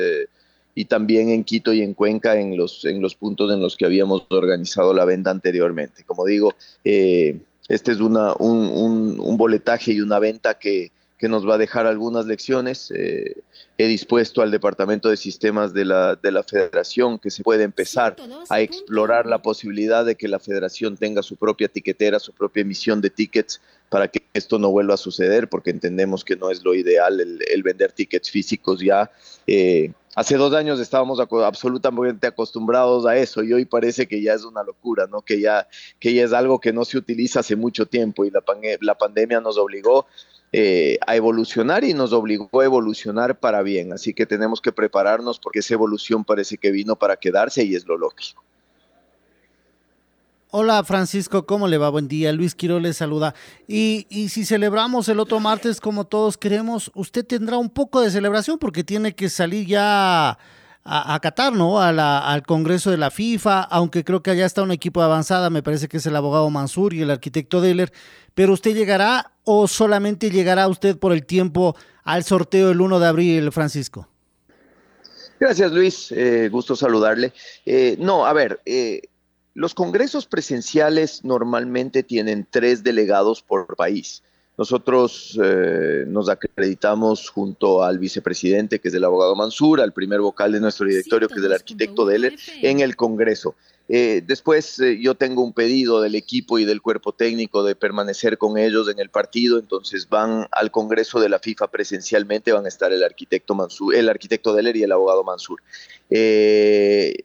y 0.74 0.86
también 0.86 1.30
en 1.30 1.44
Quito 1.44 1.74
y 1.74 1.82
en 1.82 1.94
Cuenca 1.94 2.40
en 2.40 2.56
los, 2.58 2.86
en 2.86 3.02
los 3.02 3.14
puntos 3.14 3.52
en 3.54 3.60
los 3.60 3.76
que 3.76 3.86
habíamos 3.86 4.26
organizado 4.30 4.94
la 4.94 5.06
venta 5.06 5.30
anteriormente. 5.30 6.04
Como 6.06 6.26
digo, 6.26 6.56
este 6.84 7.92
es 7.92 8.00
una, 8.00 8.34
un, 8.40 9.20
un 9.20 9.38
boletaje 9.38 9.92
y 9.92 10.02
una 10.02 10.18
venta 10.18 10.58
que, 10.58 10.92
que 11.20 11.28
nos 11.28 11.48
va 11.48 11.56
a 11.56 11.58
dejar 11.58 11.86
algunas 11.86 12.26
lecciones. 12.26 12.92
Eh, 12.96 13.36
he 13.78 13.88
dispuesto 13.88 14.42
al 14.42 14.52
Departamento 14.52 15.10
de 15.10 15.18
Sistemas 15.18 15.74
de 15.74 15.84
la, 15.84 16.16
de 16.16 16.32
la 16.32 16.44
Federación 16.44 17.20
que 17.20 17.30
se 17.30 17.44
puede 17.44 17.64
empezar 17.64 18.16
a 18.50 18.62
explorar 18.62 19.26
la 19.26 19.42
posibilidad 19.42 20.06
de 20.06 20.16
que 20.16 20.30
la 20.30 20.40
Federación 20.40 20.96
tenga 20.96 21.22
su 21.22 21.36
propia 21.36 21.68
tiquetera, 21.68 22.20
su 22.20 22.32
propia 22.34 22.62
emisión 22.62 23.02
de 23.02 23.10
tickets 23.10 23.60
para 23.90 24.08
que 24.08 24.24
esto 24.34 24.60
no 24.60 24.72
vuelva 24.72 24.94
a 24.94 24.98
suceder, 24.98 25.50
porque 25.50 25.72
entendemos 25.72 26.24
que 26.24 26.38
no 26.38 26.52
es 26.52 26.64
lo 26.64 26.74
ideal 26.74 27.20
el, 27.20 27.64
vender 27.64 27.92
tickets 27.92 28.32
físicos 28.32 28.80
ya. 28.80 29.12
Eh, 29.46 29.92
hace 30.16 30.38
dos 30.38 30.54
años 30.54 30.80
estábamos 30.80 31.20
absolutamente 31.20 32.28
acostumbrados 32.28 33.06
a 33.06 33.18
eso 33.18 33.44
y 33.44 33.52
hoy 33.52 33.66
parece 33.66 34.08
que 34.08 34.22
ya 34.22 34.36
es 34.36 34.46
una 34.46 34.64
locura, 34.64 35.06
¿no? 35.08 35.22
Que 35.22 35.42
ya, 35.42 35.68
que 36.00 36.14
ya 36.14 36.24
es 36.24 36.32
algo 36.32 36.62
que 36.62 36.72
no 36.72 36.86
se 36.86 36.98
utiliza 36.98 37.42
hace 37.42 37.58
mucho 37.58 37.88
tiempo 37.88 38.24
y 38.24 38.32
la, 38.32 38.42
la 38.80 38.98
pandemia 38.98 39.42
nos 39.42 39.58
obligó 39.58 40.06
eh, 40.52 40.98
a 41.06 41.16
evolucionar 41.16 41.84
y 41.84 41.94
nos 41.94 42.12
obligó 42.12 42.62
a 42.62 42.66
evolucionar 42.66 43.40
para 43.40 43.62
bien. 43.62 43.94
Así 43.94 44.14
que 44.14 44.26
tenemos 44.26 44.62
que 44.62 44.72
prepararnos 44.72 45.40
porque 45.40 45.60
esa 45.60 45.76
evolución 45.76 46.26
parece 46.26 46.58
que 46.58 46.72
vino 46.72 46.96
para 46.96 47.18
quedarse 47.18 47.64
y 47.64 47.76
es 47.76 47.86
lo 47.86 47.98
lógico. 47.98 48.44
Hola 50.52 50.84
Francisco, 50.84 51.46
¿cómo 51.46 51.68
le 51.68 51.78
va? 51.78 51.90
Buen 51.90 52.08
día. 52.08 52.34
Luis 52.34 52.56
Quiro 52.56 52.80
le 52.80 52.94
saluda. 52.94 53.36
Y, 53.68 54.08
y, 54.10 54.30
si 54.30 54.46
celebramos 54.46 55.08
el 55.08 55.20
otro 55.20 55.40
martes 55.40 55.80
como 55.80 56.06
todos 56.06 56.40
queremos, 56.40 56.90
usted 56.96 57.24
tendrá 57.24 57.60
un 57.60 57.70
poco 57.70 58.02
de 58.02 58.10
celebración 58.10 58.58
porque 58.58 58.84
tiene 58.84 59.14
que 59.14 59.30
salir 59.30 59.68
ya 59.68 60.40
a, 60.84 61.20
Qatar, 61.20 61.54
¿no? 61.54 61.82
al 61.82 62.44
Congreso 62.44 62.90
de 62.90 62.98
la 62.98 63.12
FIFA, 63.12 63.62
aunque 63.62 64.04
creo 64.04 64.24
que 64.24 64.32
allá 64.32 64.46
está 64.46 64.64
un 64.64 64.72
equipo 64.72 65.02
de 65.02 65.06
avanzada, 65.06 65.50
me 65.50 65.62
parece 65.62 65.88
que 65.88 65.98
es 65.98 66.06
el 66.06 66.16
abogado 66.16 66.50
Mansur 66.50 66.94
y 66.94 67.02
el 67.02 67.12
arquitecto 67.12 67.62
Deller, 67.62 67.92
pero 68.34 68.54
usted 68.54 68.74
llegará 68.74 69.34
o 69.44 69.68
solamente 69.68 70.32
llegará 70.32 70.68
usted 70.68 70.98
por 70.98 71.14
el 71.14 71.26
tiempo 71.26 71.76
al 72.04 72.24
sorteo 72.24 72.72
el 72.72 72.82
1 72.82 73.00
de 73.00 73.08
abril, 73.08 73.52
Francisco. 73.52 74.08
Gracias, 75.40 75.72
Luis. 75.72 76.12
Eh, 76.12 76.50
gusto 76.50 76.76
saludarle. 76.76 77.34
Eh, 77.66 77.96
no, 78.00 78.26
a 78.26 78.34
ver, 78.34 78.60
eh, 78.66 79.04
los 79.54 79.74
congresos 79.74 80.26
presenciales 80.26 81.24
normalmente 81.24 82.04
tienen 82.04 82.46
tres 82.50 82.84
delegados 82.84 83.42
por 83.42 83.76
país. 83.76 84.22
Nosotros 84.60 85.40
eh, 85.42 86.04
nos 86.06 86.28
acreditamos 86.28 87.30
junto 87.30 87.82
al 87.82 87.98
vicepresidente, 87.98 88.80
que 88.80 88.90
es 88.90 88.94
el 88.94 89.06
abogado 89.06 89.34
Mansur, 89.34 89.80
al 89.80 89.94
primer 89.94 90.20
vocal 90.20 90.52
de 90.52 90.60
nuestro 90.60 90.86
directorio, 90.86 91.30
que 91.30 91.36
es 91.36 91.46
el 91.46 91.54
arquitecto 91.54 92.06
Deller, 92.06 92.36
en 92.62 92.82
el 92.82 92.98
Congreso. 92.98 93.56
Eh, 93.88 94.22
después 94.28 94.78
eh, 94.82 95.00
yo 95.00 95.16
tengo 95.16 95.44
un 95.44 95.54
pedido 95.54 96.02
del 96.02 96.14
equipo 96.16 96.60
y 96.60 96.66
del 96.66 96.82
cuerpo 96.82 97.14
técnico 97.14 97.64
de 97.64 97.76
permanecer 97.76 98.38
con 98.38 98.58
ellos 98.58 98.90
en 98.90 99.00
el 99.00 99.10
partido, 99.10 99.60
entonces 99.60 100.10
van 100.10 100.46
al 100.52 100.72
Congreso 100.72 101.22
de 101.22 101.30
la 101.30 101.40
FIFA 101.40 101.68
presencialmente, 101.68 102.52
van 102.52 102.66
a 102.66 102.68
estar 102.68 102.92
el 102.92 103.02
arquitecto 103.02 103.56
Mansur, 103.56 103.96
el 103.96 104.10
arquitecto 104.10 104.54
Deller 104.54 104.76
y 104.76 104.84
el 104.84 104.92
abogado 104.92 105.24
Mansur. 105.24 105.62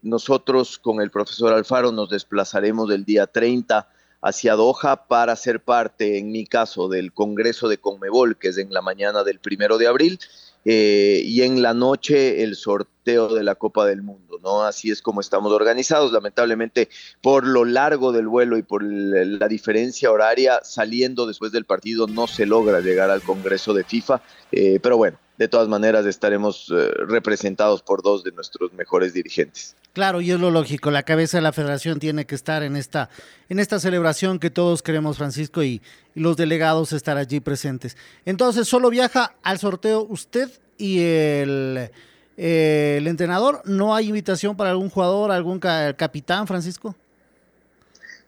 nosotros 0.03 0.79
con 0.79 1.00
el 1.00 1.11
profesor 1.11 1.53
Alfaro 1.53 1.91
nos 1.91 2.11
desplazaremos 2.11 2.93
el 2.93 3.05
día 3.05 3.26
30 3.26 3.88
hacia 4.25 4.54
Doha 4.54 5.07
para 5.07 5.37
ser 5.37 5.61
parte, 5.61 6.19
en 6.19 6.33
mi 6.33 6.47
caso, 6.47 6.88
del 6.88 7.12
Congreso 7.12 7.69
de 7.69 7.76
Conmebol, 7.76 8.38
que 8.38 8.49
es 8.49 8.59
en 8.59 8.73
la 8.73 8.81
mañana 8.81 9.23
del 9.23 9.38
primero 9.38 9.76
de 9.76 9.87
abril. 9.87 10.19
eh, 10.66 11.21
y 11.23 11.43
en 11.43 11.61
la 11.61 11.75
noche 11.75 12.43
el 12.43 12.57
sorteo 12.57 13.35
de 13.35 13.43
la 13.43 13.54
Copa 13.54 13.85
del 13.85 14.00
Mundo, 14.00 14.40
¿no? 14.43 14.62
Así 14.62 14.90
es 14.90 15.02
como 15.02 15.21
estamos 15.21 15.52
organizados. 15.52 16.11
Lamentablemente, 16.11 16.88
por 17.21 17.47
lo 17.47 17.66
largo 17.66 18.12
del 18.12 18.28
vuelo 18.28 18.57
y 18.57 18.62
por 18.62 18.83
la 18.83 19.47
diferencia 19.47 20.11
horaria, 20.11 20.61
saliendo 20.62 21.26
después 21.26 21.52
del 21.52 21.66
partido 21.66 22.07
no 22.07 22.26
se 22.26 22.47
logra 22.47 22.81
llegar 22.81 23.11
al 23.11 23.21
Congreso 23.21 23.75
de 23.75 23.85
FIFA, 23.85 24.23
eh, 24.52 24.81
pero 24.83 24.97
bueno, 24.97 25.19
de 25.37 25.49
todas 25.49 25.69
maneras 25.69 26.07
estaremos 26.07 26.73
eh, 26.75 26.90
representados 27.09 27.83
por 27.83 28.02
dos 28.02 28.25
de 28.25 28.33
nuestros 28.33 28.73
mejores 28.73 29.12
dirigentes. 29.12 29.76
Claro, 29.94 30.20
y 30.20 30.32
es 30.32 30.40
lo 30.40 30.50
lógico, 30.50 30.90
la 30.90 31.04
cabeza 31.04 31.38
de 31.38 31.42
la 31.42 31.52
federación 31.52 32.00
tiene 32.00 32.26
que 32.26 32.34
estar 32.34 32.64
en 32.64 32.76
esta, 32.76 33.10
en 33.48 33.60
esta 33.60 33.78
celebración 33.78 34.40
que 34.40 34.50
todos 34.50 34.82
queremos, 34.82 35.16
Francisco, 35.16 35.62
y, 35.62 35.80
los 36.14 36.36
delegados 36.36 36.92
estar 36.92 37.16
allí 37.16 37.40
presentes. 37.40 37.96
Entonces, 38.24 38.68
solo 38.68 38.90
viaja 38.90 39.34
al 39.42 39.58
sorteo 39.58 40.06
usted 40.08 40.50
y 40.78 41.00
el, 41.00 41.90
el 42.36 43.06
entrenador. 43.06 43.62
¿No 43.64 43.94
hay 43.94 44.08
invitación 44.08 44.56
para 44.56 44.70
algún 44.70 44.90
jugador, 44.90 45.30
algún 45.30 45.58
capitán, 45.58 46.46
Francisco? 46.46 46.94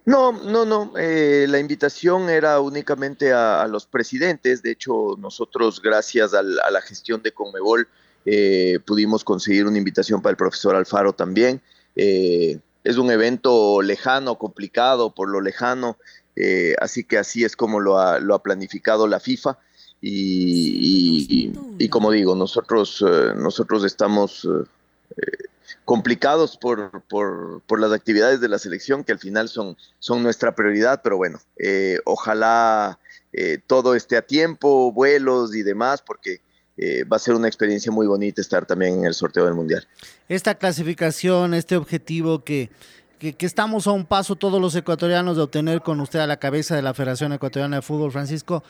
No, 0.05 0.33
no, 0.33 0.65
no. 0.65 0.93
Eh, 0.97 1.47
la 1.49 1.59
invitación 1.59 2.29
era 2.31 2.61
únicamente 2.61 3.33
a, 3.33 3.67
los 3.67 3.87
presidentes. 3.87 4.63
De 4.63 4.71
hecho, 4.73 5.17
nosotros, 5.19 5.83
gracias 5.83 6.33
a 6.35 6.43
la 6.43 6.81
gestión 6.81 7.23
de 7.23 7.33
Conmebol, 7.33 7.89
eh, 8.27 8.79
pudimos 8.85 9.25
conseguir 9.25 9.67
una 9.67 9.79
invitación 9.79 10.21
para 10.21 10.33
el 10.33 10.37
profesor 10.37 10.77
Alfaro 10.77 11.15
también. 11.15 11.63
Eh, 11.95 12.59
es 12.85 12.99
un 12.99 13.11
evento 13.11 13.81
lejano, 13.81 14.37
complicado 14.37 15.15
por 15.15 15.31
lo 15.31 15.41
lejano, 15.41 15.97
así 16.81 17.03
que 17.03 17.17
así 17.17 17.45
es 17.45 17.57
como 17.57 17.81
lo 17.81 17.99
ha, 17.99 18.43
planificado 18.43 19.09
la 19.09 19.19
FIFA. 19.19 19.59
Y, 20.03 21.51
y 21.79 21.89
como 21.89 22.13
digo, 22.13 22.37
nosotros, 22.37 23.03
nosotros 23.35 23.83
estamos 23.85 24.47
complicados 25.87 26.57
por, 26.57 27.03
por, 27.09 27.81
las 27.81 27.93
actividades 27.93 28.41
de 28.41 28.49
la 28.49 28.59
selección, 28.59 29.05
que 29.05 29.13
al 29.13 29.21
final 29.21 29.49
son, 29.49 29.77
son 30.01 30.23
nuestra 30.23 30.55
prioridad, 30.55 31.01
pero 31.03 31.17
bueno, 31.17 31.41
eh, 31.59 32.01
ojalá 32.05 32.99
eh, 33.33 33.59
todo 33.67 33.95
esté 33.95 34.17
a 34.17 34.23
tiempo, 34.23 34.91
vuelos 34.93 35.55
y 35.55 35.63
demás, 35.63 36.03
porque 36.03 36.41
eh, 36.77 37.05
va 37.05 37.17
a 37.17 37.21
ser 37.21 37.35
una 37.35 37.49
experiencia 37.49 37.91
muy 37.93 38.07
bonita 38.07 38.41
estar 38.41 38.67
también 38.67 39.01
en 39.01 39.05
el 39.07 39.15
sorteo 39.15 39.45
del 39.45 39.55
Mundial. 39.55 39.87
Esta 40.29 40.55
clasificación, 40.55 41.55
este 41.55 41.77
objetivo 41.77 42.45
que, 42.45 42.71
que, 43.19 43.35
estamos 43.41 43.87
a 43.87 43.93
un 43.93 44.05
paso 44.05 44.37
todos 44.37 44.61
los 44.61 44.75
ecuatorianos 44.75 45.37
de 45.37 45.43
obtener 45.43 45.81
con 45.81 46.01
usted 46.01 46.19
a 46.21 46.27
la 46.27 46.39
cabeza 46.39 46.77
de 46.77 46.83
la 46.83 46.95
Federación 46.95 47.33
Ecuatoriana 47.33 47.77
de 47.77 47.83
Fútbol, 47.83 48.13
Francisco, 48.13 48.63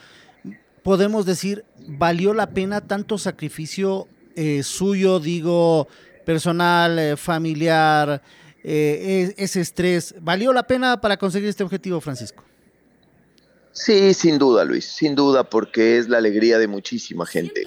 podemos 0.83 1.25
decir, 1.25 1.65
¿valió 1.87 2.33
la 2.33 2.51
pena 2.51 2.81
tanto 2.81 3.17
sacrificio 3.17 4.07
suyo, 4.61 5.19
digo, 5.19 5.87
personal, 6.27 6.99
eh, 6.99 7.15
familiar, 7.15 8.21
eh, 8.61 9.33
ese 9.37 9.61
estrés. 9.61 10.13
¿Valió 10.19 10.51
la 10.51 10.67
pena 10.67 10.99
para 10.99 11.15
conseguir 11.15 11.47
este 11.47 11.63
objetivo, 11.63 12.01
Francisco? 12.01 12.43
Sí, 13.77 14.13
sin 14.13 14.39
duda, 14.39 14.65
Luis, 14.65 14.85
sin 14.85 15.13
duda, 15.13 15.43
porque 15.43 15.97
es 15.97 16.09
la 16.09 16.17
alegría 16.17 16.57
de 16.57 16.67
muchísima 16.67 17.25
gente. 17.25 17.63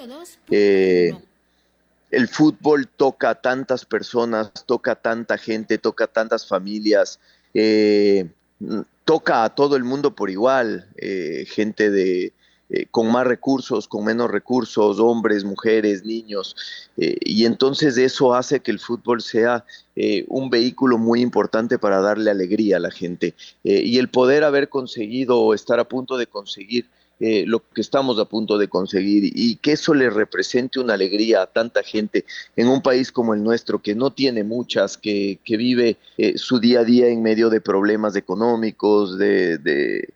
Eh, 0.51 1.13
el 2.11 2.29
fútbol 2.29 2.89
toca 2.89 3.31
a 3.31 3.35
tantas 3.37 3.85
personas, 3.85 4.51
toca 4.67 4.93
a 4.93 4.97
tanta 4.97 5.39
gente, 5.39 5.79
toca 5.79 6.05
a 6.05 6.09
tantas 6.09 6.47
familias, 6.47 7.21
toca 9.05 9.45
a 9.45 9.55
todo 9.55 9.77
el 9.77 9.85
mundo 9.85 10.15
por 10.17 10.31
igual, 10.31 10.89
gente 11.47 11.91
de, 11.91 12.33
eh, 12.73 12.87
con 12.89 13.11
más 13.11 13.27
recursos, 13.27 13.89
con 13.89 14.05
menos 14.05 14.31
recursos, 14.31 15.01
hombres, 15.01 15.43
mujeres, 15.43 16.05
niños. 16.05 16.55
Eh, 16.97 17.17
y 17.21 17.45
entonces 17.45 17.97
eso 17.97 18.33
hace 18.33 18.61
que 18.61 18.71
el 18.71 18.79
fútbol 18.79 19.23
sea 19.23 19.65
eh, 19.97 20.25
un 20.29 20.51
vehículo 20.51 20.97
muy 20.97 21.21
importante 21.21 21.81
para 21.81 22.01
darle 22.01 22.31
alegría 22.31 22.77
a 22.77 22.81
la 22.81 22.93
gente. 22.93 23.35
y 23.65 23.99
el 23.99 24.09
poder 24.09 24.45
haber 24.45 24.69
conseguido 24.69 25.41
o 25.41 25.53
estar 25.53 25.81
a 25.81 25.89
punto 25.89 26.17
de 26.17 26.27
conseguir 26.27 26.87
lo 27.45 27.63
que 27.75 27.83
estamos 27.83 28.19
a 28.19 28.25
punto 28.25 28.57
de 28.57 28.69
conseguir 28.69 29.31
y 29.35 29.57
que 29.57 29.73
eso 29.73 29.93
le 29.93 30.09
represente 30.09 30.81
una 30.81 30.95
alegría 30.95 31.43
a 31.43 31.47
tanta 31.47 31.83
gente 31.83 32.25
en 32.57 32.67
un 32.69 32.81
país 32.81 33.13
como 33.13 33.35
el 33.35 33.43
nuestro 33.45 33.83
que 33.83 33.95
no 33.95 34.11
tiene 34.11 34.43
muchas, 34.43 34.97
que, 34.97 35.39
que 35.45 35.59
vive 35.59 35.99
su 36.37 36.59
día 36.61 36.81
a 36.81 36.85
día 36.85 37.09
en 37.09 37.23
medio 37.23 37.51
de 37.51 37.61
problemas 37.61 38.17
económicos, 38.17 39.19
de, 39.19 39.59
de 39.59 40.09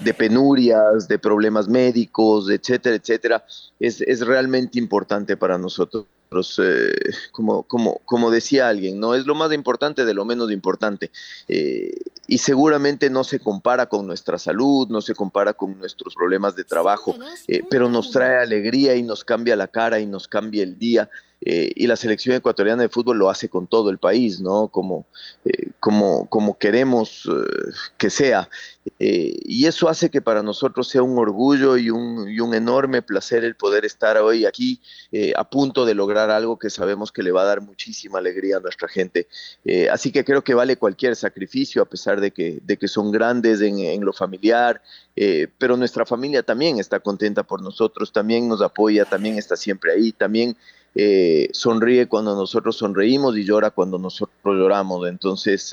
de 0.00 0.14
penurias, 0.14 1.08
de 1.08 1.18
problemas 1.18 1.68
médicos, 1.68 2.50
etcétera, 2.50 2.96
etcétera, 2.96 3.44
es, 3.80 4.00
es 4.00 4.20
realmente 4.26 4.78
importante 4.78 5.36
para 5.36 5.58
nosotros. 5.58 6.06
Eh, 6.58 6.92
como, 7.30 7.62
como, 7.62 8.00
como 8.04 8.30
decía 8.30 8.68
alguien, 8.68 8.98
no 8.98 9.14
es 9.14 9.26
lo 9.26 9.34
más 9.34 9.52
importante 9.52 10.04
de 10.04 10.12
lo 10.12 10.24
menos 10.24 10.50
importante. 10.50 11.10
Eh, 11.48 11.94
y 12.26 12.38
seguramente 12.38 13.10
no 13.10 13.22
se 13.22 13.38
compara 13.38 13.86
con 13.86 14.06
nuestra 14.06 14.36
salud, 14.36 14.88
no 14.88 15.00
se 15.00 15.14
compara 15.14 15.52
con 15.54 15.78
nuestros 15.78 16.14
problemas 16.14 16.56
de 16.56 16.64
trabajo, 16.64 17.14
eh, 17.46 17.62
pero 17.70 17.88
nos 17.88 18.10
trae 18.10 18.42
alegría 18.42 18.96
y 18.96 19.02
nos 19.02 19.24
cambia 19.24 19.54
la 19.54 19.68
cara 19.68 20.00
y 20.00 20.06
nos 20.06 20.26
cambia 20.26 20.64
el 20.64 20.78
día. 20.78 21.08
Y 21.40 21.86
la 21.86 21.96
selección 21.96 22.34
ecuatoriana 22.34 22.82
de 22.82 22.88
fútbol 22.88 23.18
lo 23.18 23.30
hace 23.30 23.48
con 23.48 23.66
todo 23.66 23.90
el 23.90 23.98
país, 23.98 24.40
¿no? 24.40 24.68
Como, 24.68 25.06
como, 25.78 26.26
como 26.28 26.58
queremos 26.58 27.28
que 27.98 28.10
sea. 28.10 28.48
y 28.98 29.66
eso 29.66 29.88
hace 29.88 30.10
que 30.10 30.22
para 30.22 30.42
nosotros 30.42 30.88
sea 30.88 31.02
un 31.02 31.18
orgullo 31.18 31.76
y 31.76 31.90
un, 31.90 32.28
y 32.28 32.40
un 32.40 32.54
enorme 32.54 33.02
placer 33.02 33.44
el 33.44 33.54
poder 33.54 33.84
estar 33.84 34.16
hoy 34.16 34.44
aquí 34.44 34.80
a 35.36 35.48
punto 35.48 35.84
de 35.84 35.94
lograr 35.94 36.30
algo 36.30 36.58
que 36.58 36.70
sabemos 36.70 37.12
que 37.12 37.22
le 37.22 37.32
va 37.32 37.42
a 37.42 37.46
dar 37.46 37.60
muchísima 37.60 38.18
alegría 38.18 38.56
a 38.56 38.60
nuestra 38.60 38.88
gente. 38.88 39.28
Eh, 39.64 39.88
así 39.90 40.12
que 40.12 40.24
creo 40.24 40.42
que 40.42 40.54
vale 40.54 40.76
cualquier 40.76 41.16
sacrificio, 41.16 41.82
a 41.82 41.86
pesar 41.86 42.20
de 42.20 42.30
que, 42.30 42.60
de 42.62 42.76
que 42.76 42.88
son 42.88 43.10
grandes 43.10 43.60
en, 43.60 44.04
lo 44.04 44.12
familiar, 44.12 44.82
eh, 45.16 45.48
pero 45.58 45.76
nuestra 45.76 46.06
familia 46.06 46.42
también 46.42 46.78
está 46.78 47.00
contenta 47.00 47.42
por 47.42 47.62
nosotros, 47.62 48.12
también 48.12 48.48
nos 48.48 48.62
apoya, 48.62 49.04
también 49.04 49.38
está 49.38 49.56
siempre 49.56 49.92
ahí, 49.92 50.12
también 50.12 50.56
eh, 50.96 51.48
sonríe 51.52 52.08
cuando 52.08 52.34
nosotros 52.34 52.76
sonreímos 52.76 53.36
y 53.36 53.44
llora 53.44 53.70
cuando 53.70 53.98
nosotros 53.98 54.56
lloramos. 54.56 55.06
Entonces, 55.06 55.72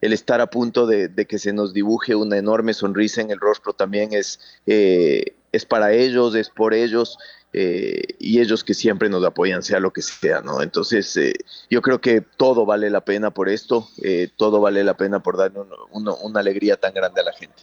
el 0.00 0.12
estar 0.12 0.40
a 0.40 0.46
punto 0.46 0.86
de, 0.86 1.10
que 1.26 1.38
se 1.38 1.52
nos 1.52 1.74
dibuje 1.74 2.14
una 2.14 2.38
enorme 2.38 2.72
sonrisa 2.72 3.20
en 3.20 3.30
el 3.30 3.40
rostro 3.40 3.74
también 3.74 4.12
es, 4.12 4.40
es 4.66 5.64
para 5.66 5.92
ellos, 5.92 6.34
es 6.34 6.48
por 6.48 6.72
ellos. 6.74 7.18
Eh, 7.54 8.02
y 8.18 8.40
ellos 8.40 8.64
que 8.64 8.72
siempre 8.72 9.10
nos 9.10 9.22
apoyan, 9.24 9.62
sea 9.62 9.78
lo 9.78 9.92
que 9.92 10.00
sea, 10.00 10.40
¿no? 10.40 10.62
Entonces, 10.62 11.14
eh, 11.18 11.34
yo 11.68 11.82
creo 11.82 12.00
que 12.00 12.22
todo 12.22 12.64
vale 12.64 12.88
la 12.88 13.02
pena 13.02 13.30
por 13.30 13.50
esto, 13.50 13.88
eh, 14.02 14.30
todo 14.36 14.60
vale 14.60 14.82
la 14.84 14.96
pena 14.96 15.22
por 15.22 15.36
dar 15.36 15.52
una 15.90 16.40
alegría 16.40 16.78
tan 16.78 16.94
grande 16.94 17.20
a 17.20 17.24
la 17.24 17.32
gente. 17.34 17.62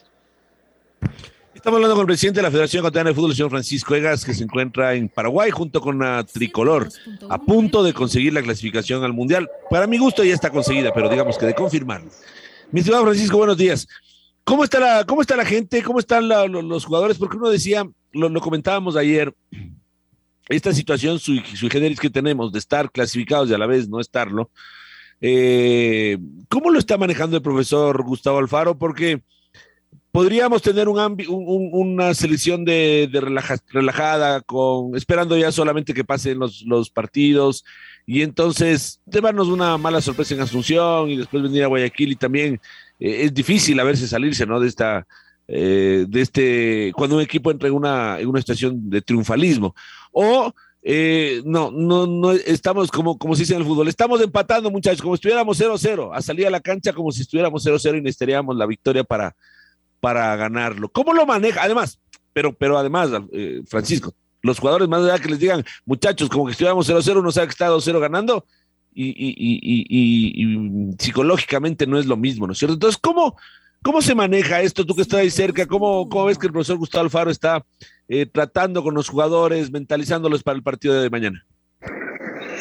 Estamos 1.60 1.76
hablando 1.76 1.94
con 1.94 2.04
el 2.04 2.06
presidente 2.06 2.38
de 2.38 2.44
la 2.44 2.50
Federación 2.50 2.80
Ecuatoriana 2.80 3.10
de 3.10 3.14
Fútbol, 3.14 3.32
el 3.32 3.36
señor 3.36 3.50
Francisco 3.50 3.94
Egas, 3.94 4.24
que 4.24 4.32
se 4.32 4.44
encuentra 4.44 4.94
en 4.94 5.10
Paraguay 5.10 5.50
junto 5.50 5.82
con 5.82 5.98
la 5.98 6.24
tricolor, 6.24 6.88
a 7.28 7.36
punto 7.36 7.82
de 7.82 7.92
conseguir 7.92 8.32
la 8.32 8.40
clasificación 8.40 9.04
al 9.04 9.12
Mundial. 9.12 9.46
Para 9.68 9.86
mi 9.86 9.98
gusto 9.98 10.24
ya 10.24 10.32
está 10.32 10.48
conseguida, 10.48 10.90
pero 10.94 11.10
digamos 11.10 11.36
que 11.36 11.44
de 11.44 11.54
confirmarlo. 11.54 12.10
Mi 12.72 12.80
estimado 12.80 13.04
Francisco, 13.04 13.36
buenos 13.36 13.58
días. 13.58 13.86
¿Cómo 14.42 14.64
está 14.64 14.80
la, 14.80 15.04
cómo 15.04 15.20
está 15.20 15.36
la 15.36 15.44
gente? 15.44 15.82
¿Cómo 15.82 15.98
están 15.98 16.30
los 16.30 16.86
jugadores? 16.86 17.18
Porque 17.18 17.36
uno 17.36 17.50
decía, 17.50 17.86
lo 18.12 18.40
comentábamos 18.40 18.96
ayer, 18.96 19.34
esta 20.48 20.72
situación 20.72 21.18
sui, 21.18 21.42
generis 21.42 22.00
que 22.00 22.08
tenemos 22.08 22.52
de 22.52 22.58
estar 22.58 22.90
clasificados 22.90 23.50
y 23.50 23.52
a 23.52 23.58
la 23.58 23.66
vez 23.66 23.86
no 23.86 24.00
estarlo, 24.00 24.50
eh, 25.20 26.16
¿cómo 26.48 26.70
lo 26.70 26.78
está 26.78 26.96
manejando 26.96 27.36
el 27.36 27.42
profesor 27.42 28.02
Gustavo 28.02 28.38
Alfaro? 28.38 28.78
Porque 28.78 29.20
podríamos 30.12 30.62
tener 30.62 30.88
un, 30.88 31.16
una 31.72 32.14
selección 32.14 32.64
de, 32.64 33.08
relajada, 33.72 34.40
con, 34.40 34.96
esperando 34.96 35.36
ya 35.36 35.52
solamente 35.52 35.94
que 35.94 36.04
pasen 36.04 36.38
los, 36.38 36.62
los 36.62 36.90
partidos 36.90 37.64
y 38.06 38.22
entonces 38.22 39.00
llevarnos 39.06 39.48
una 39.48 39.78
mala 39.78 40.00
sorpresa 40.00 40.34
en 40.34 40.40
Asunción 40.40 41.10
y 41.10 41.16
después 41.16 41.42
venir 41.42 41.64
a 41.64 41.68
Guayaquil 41.68 42.12
y 42.12 42.16
también 42.16 42.60
eh, 42.98 43.22
es 43.24 43.34
difícil 43.34 43.78
a 43.78 43.84
verse 43.84 44.08
salirse 44.08 44.46
¿no? 44.46 44.58
de 44.58 44.68
esta 44.68 45.06
eh, 45.52 46.06
de 46.08 46.20
este, 46.20 46.92
cuando 46.94 47.16
un 47.16 47.22
equipo 47.22 47.50
entra 47.50 47.68
en 47.68 47.74
una, 47.74 48.20
en 48.20 48.28
una 48.28 48.38
situación 48.38 48.88
de 48.88 49.02
triunfalismo. 49.02 49.74
O 50.12 50.52
eh, 50.82 51.42
no, 51.44 51.72
no, 51.72 52.06
no, 52.06 52.30
estamos 52.30 52.88
como, 52.90 53.18
como 53.18 53.34
se 53.34 53.42
dice 53.42 53.54
en 53.54 53.60
el 53.60 53.66
fútbol, 53.66 53.88
estamos 53.88 54.20
empatando 54.22 54.70
muchachos, 54.70 55.02
como 55.02 55.16
si 55.16 55.18
estuviéramos 55.18 55.60
0-0, 55.60 56.10
a 56.14 56.22
salir 56.22 56.46
a 56.46 56.50
la 56.50 56.60
cancha 56.60 56.92
como 56.92 57.10
si 57.10 57.22
estuviéramos 57.22 57.66
0-0 57.66 57.98
y 57.98 58.00
necesitaríamos 58.00 58.56
la 58.56 58.64
victoria 58.64 59.02
para, 59.02 59.34
para 60.00 60.34
ganarlo. 60.36 60.88
¿Cómo 60.88 61.12
lo 61.12 61.26
maneja? 61.26 61.62
Además, 61.62 62.00
pero, 62.32 62.52
pero 62.52 62.78
además, 62.78 63.10
eh, 63.32 63.62
Francisco, 63.66 64.14
los 64.42 64.58
jugadores 64.58 64.88
más 64.88 65.02
allá 65.02 65.18
que 65.18 65.28
les 65.28 65.38
digan, 65.38 65.64
muchachos, 65.84 66.28
como 66.28 66.46
que 66.46 66.52
estuviéramos 66.52 66.88
0-0, 66.88 67.18
uno 67.18 67.32
sabe 67.32 67.46
que 67.48 67.52
está 67.52 67.68
2-0 67.68 68.00
ganando 68.00 68.46
y, 68.92 69.08
y, 69.08 69.34
y, 69.38 70.90
y, 70.90 70.96
psicológicamente 70.98 71.86
no 71.86 71.98
es 71.98 72.06
lo 72.06 72.16
mismo, 72.16 72.46
¿no 72.46 72.52
es 72.52 72.58
cierto? 72.58 72.74
Entonces, 72.74 72.98
¿cómo, 73.00 73.36
¿Cómo 73.82 74.02
se 74.02 74.14
maneja 74.14 74.60
esto? 74.60 74.84
Tú 74.84 74.94
que 74.94 75.02
estás 75.02 75.20
ahí 75.20 75.30
cerca, 75.30 75.66
¿cómo, 75.66 76.06
cómo 76.10 76.26
ves 76.26 76.36
que 76.36 76.46
el 76.46 76.52
profesor 76.52 76.76
Gustavo 76.76 77.04
Alfaro 77.04 77.30
está 77.30 77.64
eh, 78.08 78.26
tratando 78.26 78.82
con 78.82 78.94
los 78.94 79.08
jugadores, 79.08 79.70
mentalizándolos 79.70 80.42
para 80.42 80.56
el 80.56 80.62
partido 80.62 81.00
de 81.00 81.08
mañana? 81.08 81.46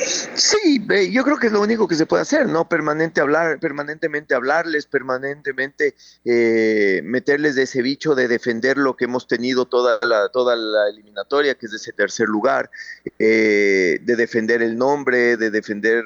Sí, 0.06 0.86
yo 1.12 1.24
creo 1.24 1.38
que 1.38 1.48
es 1.48 1.54
lo 1.54 1.62
único 1.62 1.88
que 1.88 1.96
se 1.96 2.06
puede 2.06 2.22
hacer, 2.22 2.48
¿no? 2.48 2.70
Permanente 2.70 3.22
hablar, 3.22 3.60
permanentemente 3.60 4.34
hablarles, 4.34 4.86
permanentemente 4.86 5.96
eh, 6.26 7.02
meterles 7.04 7.56
de 7.56 7.64
ese 7.64 7.82
bicho 7.82 8.16
de 8.16 8.28
defender 8.28 8.78
lo 8.78 8.96
que 8.96 9.06
hemos 9.06 9.28
tenido 9.28 9.66
toda 9.66 10.00
la, 10.02 10.30
toda 10.30 10.56
la 10.56 10.90
eliminatoria, 10.90 11.56
que 11.56 11.66
es 11.66 11.74
ese 11.74 11.92
tercer 11.92 12.28
lugar, 12.28 12.70
eh, 13.18 14.00
de 14.02 14.16
defender 14.16 14.62
el 14.62 14.78
nombre, 14.78 15.38
de 15.38 15.50
defender 15.50 16.06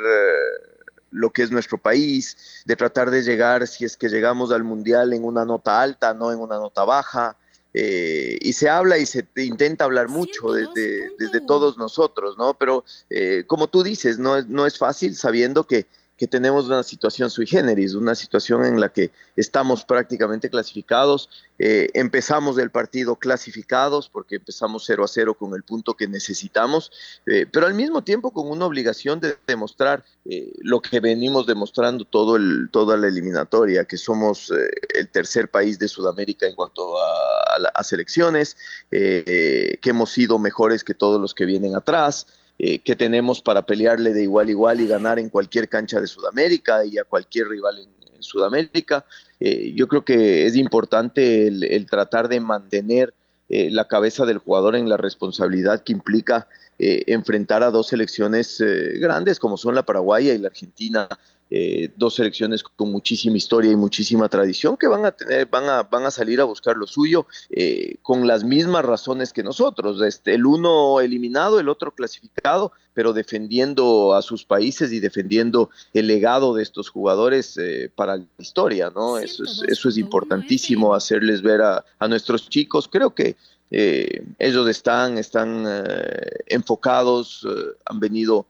lo 1.12 1.30
que 1.32 1.44
es 1.44 1.52
nuestro 1.52 1.78
país, 1.78 2.64
de 2.66 2.76
tratar 2.76 3.12
de 3.12 3.22
llegar, 3.22 3.68
si 3.68 3.86
es 3.86 3.96
que 3.96 4.10
llegamos 4.10 4.52
al 4.52 4.64
Mundial, 4.64 5.14
en 5.14 5.24
una 5.24 5.46
nota 5.46 5.82
alta, 5.82 6.14
no 6.14 6.32
en 6.32 6.40
una 6.40 6.56
nota 6.56 6.84
baja. 6.84 7.38
Eh, 7.74 8.38
y 8.40 8.54
se 8.54 8.70
habla 8.70 9.00
y 9.00 9.06
se 9.06 9.26
intenta 9.38 9.86
hablar 9.86 10.08
mucho 10.08 10.54
desde, 10.54 11.10
desde 11.18 11.42
todos 11.42 11.78
nosotros, 11.78 12.38
¿no? 12.38 12.54
Pero 12.54 12.86
eh, 13.10 13.46
como 13.48 13.68
tú 13.68 13.82
dices, 13.84 14.20
no 14.20 14.38
es, 14.38 14.48
no 14.48 14.68
es 14.68 14.78
fácil 14.78 15.16
sabiendo 15.16 15.66
que 15.66 15.88
que 16.24 16.28
tenemos 16.30 16.68
una 16.68 16.84
situación 16.84 17.30
sui 17.30 17.46
generis, 17.46 17.96
una 17.96 18.16
situación 18.16 18.64
en 18.64 18.80
la 18.80 18.88
que 18.88 19.12
estamos 19.36 19.84
prácticamente 19.84 20.50
clasificados. 20.50 21.28
Eh, 21.60 21.90
empezamos 21.96 22.58
el 22.60 22.72
partido 22.72 23.18
clasificados 23.18 24.08
porque 24.08 24.38
empezamos 24.38 24.86
0 24.86 25.04
a 25.04 25.08
0 25.10 25.34
con 25.34 25.54
el 25.54 25.64
punto 25.64 25.96
que 25.96 26.08
necesitamos, 26.08 26.94
eh, 27.26 27.46
pero 27.52 27.66
al 27.66 27.74
mismo 27.74 28.06
tiempo 28.06 28.32
con 28.32 28.50
una 28.50 28.66
obligación 28.66 29.20
de 29.20 29.36
demostrar 29.46 30.06
eh, 30.24 30.54
lo 30.62 30.80
que 30.80 31.02
venimos 31.02 31.46
demostrando 31.46 32.06
todo 32.06 32.38
el, 32.38 32.70
toda 32.72 32.96
la 32.96 33.10
eliminatoria, 33.10 33.84
que 33.84 33.98
somos 33.98 34.50
el 34.96 35.10
tercer 35.10 35.52
país 35.52 35.78
de 35.78 35.90
Sudamérica 35.90 36.48
en 36.48 36.56
cuanto 36.56 36.98
a, 37.02 37.70
a 37.74 37.84
selecciones, 37.84 38.56
que 38.90 39.78
hemos 39.84 40.10
sido 40.10 40.40
mejores 40.40 40.86
que 40.86 40.94
todos 40.94 41.20
los 41.20 41.34
que 41.34 41.44
vienen 41.44 41.76
atrás. 41.76 42.28
Eh, 42.66 42.80
que 42.80 42.96
tenemos 42.96 43.42
para 43.42 43.66
pelearle 43.66 44.14
de 44.14 44.24
igual 44.24 44.48
a 44.48 44.52
igual 44.52 44.80
y 44.80 44.88
ganar 44.88 45.20
en 45.20 45.28
cualquier 45.28 45.68
cancha 45.68 46.00
de 46.00 46.08
Sudamérica 46.08 46.86
y 46.86 46.98
a 46.98 47.04
cualquier 47.04 47.50
rival 47.50 47.80
en, 47.80 47.90
Sudamérica. 48.22 49.06
Eh, 49.42 49.74
yo 49.76 49.90
creo 49.90 50.06
que 50.06 50.46
es 50.46 50.56
importante 50.56 51.48
el, 51.48 51.86
tratar 51.88 52.30
de 52.30 52.40
mantener 52.40 53.14
eh, 53.50 53.70
la 53.70 53.90
cabeza 53.90 54.26
del 54.26 54.38
jugador 54.38 54.78
en 54.78 54.88
la 54.88 54.96
responsabilidad 54.96 55.84
que 55.84 55.92
implica 55.92 56.48
enfrentar 56.80 57.64
a 57.64 57.70
dos 57.70 57.88
selecciones 57.88 58.62
grandes 59.00 59.40
como 59.40 59.58
son 59.58 59.76
la 59.76 59.84
Paraguaya 59.84 60.34
y 60.34 60.38
la 60.38 60.48
Argentina 60.48 61.08
eh, 61.56 61.92
dos 61.96 62.16
selecciones 62.16 62.64
con 62.64 62.92
muchísima 62.92 63.38
historia 63.38 63.72
y 63.72 63.76
muchísima 63.76 64.28
tradición 64.28 64.76
que 64.76 64.88
van 64.88 65.06
a 65.06 65.12
tener, 65.12 65.46
van 65.46 65.70
a, 65.70 65.84
van 65.84 66.04
a 66.04 66.10
salir 66.10 66.42
a 66.42 66.46
buscar 66.46 66.76
lo 66.76 66.88
suyo 66.88 67.28
eh, 67.52 67.98
con 68.02 68.26
las 68.26 68.44
mismas 68.44 68.84
razones 68.84 69.32
que 69.32 69.44
nosotros. 69.44 70.02
Este, 70.02 70.34
el 70.34 70.48
uno 70.48 71.00
eliminado, 71.00 71.60
el 71.60 71.70
otro 71.70 71.94
clasificado, 71.94 72.72
pero 72.96 73.14
defendiendo 73.14 74.16
a 74.16 74.24
sus 74.24 74.46
países 74.46 74.92
y 74.92 75.00
defendiendo 75.00 75.70
el 75.94 76.08
legado 76.08 76.56
de 76.56 76.64
estos 76.64 76.90
jugadores 76.90 77.56
eh, 77.58 77.92
para 77.94 78.18
la 78.18 78.26
historia, 78.40 78.90
¿no? 78.90 79.20
Eso 79.20 79.44
es, 79.44 79.62
eso 79.68 79.90
es 79.90 79.98
importantísimo, 80.00 80.96
hacerles 80.96 81.44
ver 81.44 81.62
a, 81.62 81.86
a 82.00 82.08
nuestros 82.08 82.50
chicos. 82.50 82.88
Creo 82.92 83.14
que 83.14 83.36
eh, 83.76 84.24
ellos 84.38 84.70
están, 84.70 85.18
están 85.18 85.66
eh, 85.68 86.44
enfocados, 86.46 87.44
eh, 87.50 87.76
han 87.86 88.00
venido 88.00 88.46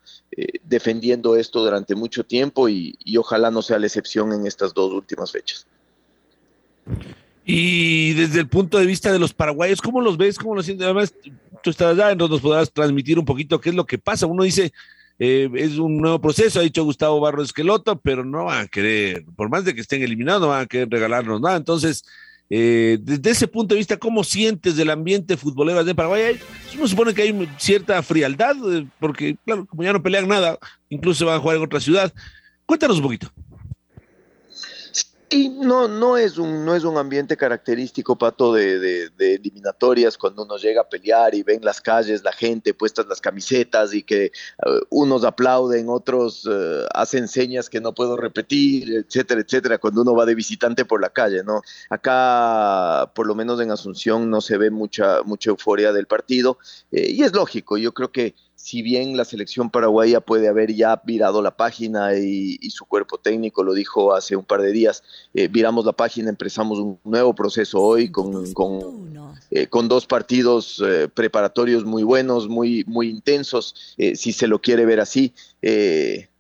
defendiendo 0.63 1.38
esto 1.38 1.63
durante 1.63 1.96
mucho 1.96 2.25
tiempo 2.25 2.68
y, 2.68 2.98
ojalá 3.18 3.50
no 3.51 3.62
sea 3.62 3.80
la 3.80 3.86
excepción 3.86 4.34
en 4.34 4.48
estas 4.48 4.74
dos 4.74 4.92
últimas 4.92 5.32
fechas. 5.32 5.65
Y 7.46 8.13
desde 8.13 8.42
el 8.42 8.50
punto 8.50 8.80
de 8.80 8.86
vista 8.86 9.13
de 9.13 9.20
los 9.20 9.32
paraguayos, 9.34 9.80
¿cómo 9.80 10.01
los 10.01 10.18
ves? 10.18 10.38
¿Cómo 10.38 10.56
los 10.56 10.65
sientes? 10.65 10.84
Además, 10.86 11.13
tú 11.62 11.70
estás 11.70 11.94
allá, 11.94 12.12
entonces 12.12 12.32
nos 12.32 12.42
podrás 12.42 12.74
transmitir 12.74 13.18
un 13.18 13.25
poquito 13.25 13.62
qué 13.62 13.70
es 13.70 13.75
lo 13.75 13.86
que 13.86 14.00
pasa. 14.00 14.25
Uno 14.25 14.44
dice, 14.44 14.74
es 15.20 15.77
un 15.77 16.00
nuevo 16.00 16.20
proceso, 16.20 16.60
ha 16.60 16.63
dicho 16.63 16.84
Gustavo 16.84 17.22
Barro 17.22 17.44
Esqueloto, 17.44 17.98
pero 18.01 18.25
no 18.25 18.46
van 18.46 18.66
a 18.66 18.68
querer, 18.68 19.24
por 19.38 19.50
más 19.50 19.64
de 19.64 19.74
que 19.74 19.81
estén 19.81 20.01
eliminados, 20.01 20.42
no 20.42 20.48
van 20.50 20.64
a 20.64 20.68
querer 20.68 20.90
regalarnos 20.90 21.40
nada. 21.40 21.55
Entonces, 21.55 22.03
eh, 22.50 22.98
desde 23.01 23.32
ese 23.32 23.48
punto 23.48 23.74
de 23.74 23.79
vista, 23.79 23.98
¿cómo 23.98 24.24
sientes 24.24 24.75
del 24.75 24.90
ambiente 24.90 25.38
futbolero 25.38 25.84
de 25.84 25.96
Paraguay? 25.96 26.40
Uno 26.75 26.88
supone 26.88 27.14
que 27.14 27.24
hay 27.24 27.50
cierta 27.58 28.01
frialdad, 28.03 28.56
eh, 28.72 28.86
porque, 29.00 29.38
claro, 29.46 29.66
como 29.66 29.84
ya 29.84 29.94
no 29.94 30.03
pelean 30.03 30.27
nada, 30.27 30.58
incluso 30.90 31.25
van 31.25 31.38
a 31.38 31.40
jugar 31.40 31.58
en 31.58 31.64
otra 31.64 31.79
ciudad. 31.79 32.14
Cuéntanos 32.66 32.98
un 32.98 33.03
poquito. 33.03 33.32
Y 35.33 35.50
no, 35.50 35.87
no, 35.87 36.15
es 36.15 36.37
un, 36.37 36.63
no 36.63 36.75
es 36.75 36.83
un 36.83 36.96
ambiente 36.96 37.35
característico, 37.35 38.15
Pato, 38.15 38.53
de, 38.53 39.09
eliminatorias, 39.17 40.15
cuando 40.15 40.43
uno 40.43 40.57
llega 40.57 40.81
a 40.81 40.87
pelear 40.87 41.33
y 41.33 41.41
ven 41.41 41.65
las 41.65 41.81
calles, 41.81 42.24
la 42.24 42.31
gente 42.31 42.75
puestas 42.75 43.07
las 43.07 43.19
camisetas 43.19 43.96
y 43.96 44.03
que 44.03 44.25
eh, 44.25 44.31
unos 44.91 45.24
aplauden, 45.24 45.89
otros 45.89 46.48
eh, 46.48 46.85
hacen 46.93 47.27
señas 47.27 47.67
que 47.67 47.81
no 47.81 47.96
puedo 47.96 48.15
repetir, 48.15 48.93
etcétera, 48.93 49.41
etcétera, 49.41 49.79
cuando 49.79 50.03
uno 50.03 50.13
va 50.13 50.27
de 50.27 50.35
visitante 50.35 50.85
por 50.85 51.01
la 51.01 51.09
calle, 51.09 51.43
¿no? 51.43 51.63
Acá, 51.89 53.11
por 53.15 53.25
lo 53.25 53.33
menos 53.33 53.59
en 53.59 53.72
Asunción, 53.72 54.29
no 54.29 54.39
se 54.39 54.57
ve 54.57 54.69
mucha, 54.69 55.24
mucha 55.24 55.50
euforia 55.50 55.91
del 55.91 56.05
partido 56.05 56.59
eh, 56.91 57.09
y 57.09 57.24
es 57.24 57.33
lógico, 57.33 57.77
yo 57.77 57.91
creo 57.91 58.11
que 58.11 58.35
si 58.64 58.82
bien 58.82 59.18
la 59.18 59.26
selección 59.26 59.70
paraguaya 59.70 60.22
puede 60.22 60.48
haber 60.48 60.74
ya 60.74 61.02
virado 61.04 61.42
la 61.42 61.58
página 61.58 62.16
y, 62.16 62.58
su 62.70 62.86
cuerpo 62.86 63.18
técnico 63.18 63.62
lo 63.62 63.74
dijo 63.74 64.16
hace 64.16 64.38
un 64.38 64.46
par 64.46 64.62
de 64.62 64.72
días, 64.72 65.04
eh, 65.34 65.50
viramos 65.50 65.84
la 65.84 65.92
página, 65.92 66.30
empezamos 66.30 66.80
un 66.80 66.98
nuevo 67.04 67.36
proceso 67.36 67.82
hoy 67.82 68.10
con, 68.10 68.54
con, 68.54 69.36
eh, 69.52 69.68
dos 69.70 70.06
partidos 70.06 70.82
eh, 70.82 71.10
preparatorios 71.14 71.84
muy 71.84 72.04
buenos, 72.04 72.48
muy, 72.48 72.86
muy 72.88 73.10
intensos, 73.10 73.76
si 73.98 74.32
se 74.32 74.48
lo 74.48 74.62
quiere 74.62 74.86
ver 74.86 75.02
así 75.02 75.34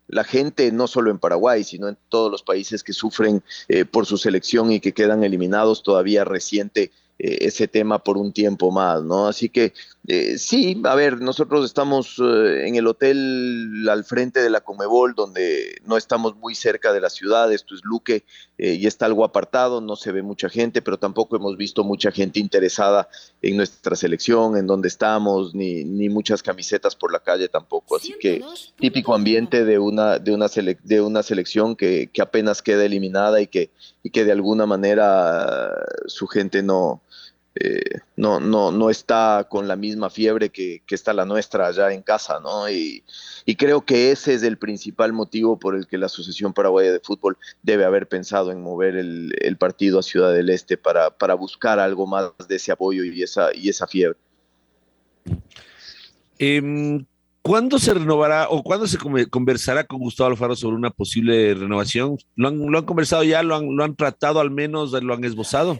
la 0.07 0.23
gente, 0.23 0.71
no 0.71 0.87
solo 0.87 1.11
en 1.11 1.19
Paraguay, 1.19 1.65
sino 1.65 1.89
en 1.89 1.97
todos 2.07 2.31
los 2.31 2.41
países 2.41 2.83
que 2.83 2.93
sufren 2.93 3.43
por 3.91 4.05
su 4.05 4.17
selección 4.17 4.71
y 4.71 4.79
que 4.79 4.93
quedan 4.93 5.25
eliminados, 5.25 5.83
todavía 5.83 6.23
reciente 6.23 6.91
eh, 7.19 7.45
ese 7.47 7.67
tema 7.67 7.99
por 7.99 8.17
un 8.17 8.33
tiempo 8.33 8.71
más, 8.71 9.03
¿no? 9.03 9.27
Así 9.27 9.47
que 9.47 9.73
eh, 10.05 10.37
sí, 10.37 10.81
a 10.83 10.95
ver, 10.95 11.21
nosotros 11.21 11.63
estamos 11.65 12.19
eh, 12.19 12.67
en 12.67 12.75
el 12.75 12.87
hotel 12.87 13.87
al 13.89 14.03
frente 14.03 14.41
de 14.41 14.49
la 14.49 14.61
Comebol, 14.61 15.15
donde 15.15 15.81
no 15.85 15.95
estamos 15.95 16.35
muy 16.35 16.55
cerca 16.55 16.91
de 16.91 16.99
la 16.99 17.09
ciudad, 17.09 17.51
esto 17.53 17.73
es 17.73 17.81
Luque, 17.83 18.25
y 18.57 18.85
está 18.87 19.07
algo 19.07 19.25
apartado, 19.25 19.81
no 19.81 19.95
se 19.95 20.11
ve 20.11 20.21
mucha 20.21 20.47
gente, 20.47 20.81
pero 20.81 20.97
tampoco 20.97 21.35
hemos 21.35 21.57
visto 21.57 21.83
mucha 21.83 22.11
gente 22.11 22.39
interesada 22.39 23.09
en 23.41 23.57
nuestra 23.57 23.95
selección, 23.95 24.55
en 24.57 24.67
donde 24.67 24.87
estamos, 24.87 25.53
ni, 25.53 25.83
ni 25.83 26.07
muchas 26.07 26.43
camisetas 26.43 26.95
por 26.95 27.11
la 27.11 27.19
calle 27.19 27.49
tampoco, 27.49 27.97
así 27.97 28.15
que 28.19 28.41
típico 28.77 29.15
ambiente 29.15 29.65
de 29.65 29.79
una, 29.79 30.19
de 30.19 30.33
una, 30.33 30.47
de 30.47 31.01
una 31.01 31.23
selección 31.23 31.75
que, 31.75 32.09
que 32.13 32.21
apenas 32.21 32.61
queda 32.61 32.85
eliminada 32.85 33.41
y 33.41 33.47
que, 33.47 33.71
y 34.01 34.11
que 34.11 34.23
de 34.23 34.31
alguna 34.31 34.65
manera 34.65 35.73
su 36.07 36.27
gente 36.27 36.63
no, 36.63 37.01
eh, 37.55 37.99
no, 38.15 38.39
no, 38.39 38.71
no 38.71 38.89
está 38.89 39.45
con 39.47 39.67
la 39.67 39.75
misma 39.75 40.09
fiebre 40.09 40.49
que, 40.49 40.81
está 40.89 41.13
la 41.13 41.25
nuestra 41.25 41.67
allá 41.67 41.93
en 41.93 42.01
casa, 42.01 42.39
¿no? 42.39 42.69
Y, 42.69 43.03
creo 43.57 43.81
que 43.81 44.11
ese 44.11 44.33
es 44.33 44.43
el 44.43 44.57
principal 44.57 45.13
motivo 45.13 45.59
por 45.59 45.75
el 45.75 45.85
que 45.85 45.97
la 45.97 46.07
Asociación 46.07 46.53
Paraguaya 46.53 46.91
de 46.91 46.99
Fútbol 46.99 47.37
debe 47.61 47.85
haber 47.85 48.07
pensado 48.07 48.51
en 48.51 48.61
mover 48.61 48.95
el, 48.95 49.57
partido 49.59 49.99
a 49.99 50.03
Ciudad 50.03 50.33
del 50.33 50.49
Este 50.49 50.77
para, 50.77 51.11
para, 51.11 51.35
buscar 51.35 51.79
algo 51.79 52.07
más 52.07 52.31
de 52.47 52.55
ese 52.55 52.71
apoyo 52.71 53.03
y 53.03 53.21
esa, 53.21 53.49
y 53.53 53.69
esa 53.69 53.85
fiebre. 53.85 54.17
Em, 56.39 57.05
¿Cuándo 57.43 57.77
se 57.77 57.93
renovará 57.93 58.47
o 58.49 58.63
cuándo 58.63 58.87
se 58.87 58.97
conversará 59.29 59.83
con 59.83 59.99
Gustavo 59.99 60.31
Alfaro 60.31 60.55
sobre 60.55 60.75
una 60.75 60.89
posible 60.89 61.53
renovación? 61.53 62.17
¿Lo 62.35 62.47
han, 62.47 62.71
lo 62.71 62.77
han 62.79 62.85
conversado 62.85 63.23
ya? 63.23 63.43
¿Lo 63.43 63.55
han, 63.55 63.75
¿Lo 63.75 63.83
han 63.83 63.95
tratado 63.95 64.39
al 64.39 64.49
menos? 64.49 64.91
¿Lo 64.91 65.13
han 65.13 65.23
esbozado? 65.23 65.79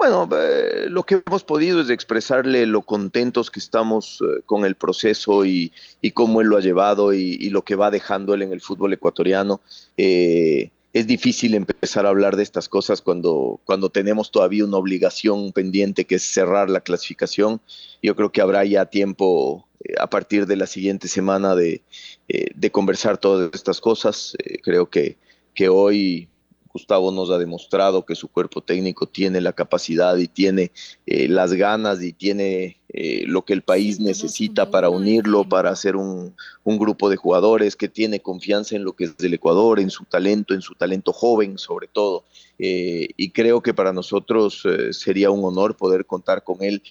Bueno, 0.00 0.26
eh, 0.32 0.86
lo 0.88 1.02
que 1.02 1.22
hemos 1.26 1.44
podido 1.44 1.78
es 1.82 1.90
expresarle 1.90 2.64
lo 2.64 2.80
contentos 2.80 3.50
que 3.50 3.60
estamos 3.60 4.22
eh, 4.22 4.40
con 4.46 4.64
el 4.64 4.74
proceso 4.74 5.44
y, 5.44 5.72
cómo 6.14 6.40
él 6.40 6.46
lo 6.46 6.56
ha 6.56 6.62
llevado 6.62 7.12
y, 7.12 7.50
lo 7.50 7.64
que 7.64 7.74
va 7.74 7.90
dejando 7.90 8.32
él 8.32 8.40
en 8.40 8.54
el 8.54 8.62
fútbol 8.62 8.94
ecuatoriano. 8.94 9.60
Eh, 9.98 10.70
es 10.94 11.06
difícil 11.06 11.54
empezar 11.54 12.06
a 12.06 12.08
hablar 12.08 12.36
de 12.36 12.44
estas 12.44 12.66
cosas 12.66 13.02
cuando, 13.02 13.60
cuando 13.66 13.90
tenemos 13.90 14.30
todavía 14.30 14.64
una 14.64 14.78
obligación 14.78 15.52
pendiente 15.52 16.06
que 16.06 16.14
es 16.14 16.22
cerrar 16.22 16.70
la 16.70 16.80
clasificación. 16.80 17.60
Yo 18.02 18.16
creo 18.16 18.32
que 18.32 18.40
habrá 18.40 18.64
ya 18.64 18.86
tiempo 18.86 19.68
a 19.98 20.08
partir 20.08 20.46
de 20.46 20.56
la 20.56 20.66
siguiente 20.66 21.08
semana 21.08 21.54
de, 21.54 21.82
de 22.26 22.70
conversar 22.70 23.18
todas 23.18 23.50
estas 23.52 23.82
cosas. 23.82 24.34
creo 24.62 24.88
que, 24.88 25.18
que 25.54 25.68
hoy 25.68 26.29
Gustavo 26.72 27.10
nos 27.10 27.30
ha 27.30 27.38
demostrado 27.38 28.04
que 28.04 28.14
su 28.14 28.28
cuerpo 28.28 28.60
técnico 28.60 29.06
tiene 29.06 29.40
la 29.40 29.52
capacidad 29.52 30.16
y 30.16 30.28
tiene 30.28 30.70
eh, 31.06 31.28
las 31.28 31.52
ganas 31.52 32.02
y 32.02 32.12
tiene 32.12 32.80
eh, 32.88 33.24
lo 33.26 33.44
que 33.44 33.52
el 33.52 33.62
país 33.62 33.98
necesita 33.98 34.70
para 34.70 34.88
unirlo, 34.88 35.48
para 35.48 35.70
hacer 35.70 35.96
un, 35.96 36.34
un, 36.64 36.78
grupo 36.78 37.08
de 37.10 37.16
jugadores 37.16 37.74
que 37.74 37.88
tiene 37.88 38.20
confianza 38.20 38.76
en 38.76 38.84
lo 38.84 38.92
que 38.92 39.04
es 39.04 39.16
del 39.16 39.34
Ecuador, 39.34 39.80
en 39.80 39.90
su 39.90 40.04
talento, 40.04 40.54
en 40.54 40.62
su 40.62 40.74
talento 40.74 41.12
joven 41.12 41.58
sobre 41.58 41.88
todo. 41.88 42.24
Eh, 42.58 43.08
y 43.16 43.30
creo 43.30 43.62
que 43.62 43.74
para 43.74 43.92
nosotros 43.92 44.62
sería 44.90 45.30
un 45.30 45.44
honor 45.44 45.76
poder 45.76 46.04
contar 46.04 46.44
con 46.44 46.62
él 46.62 46.82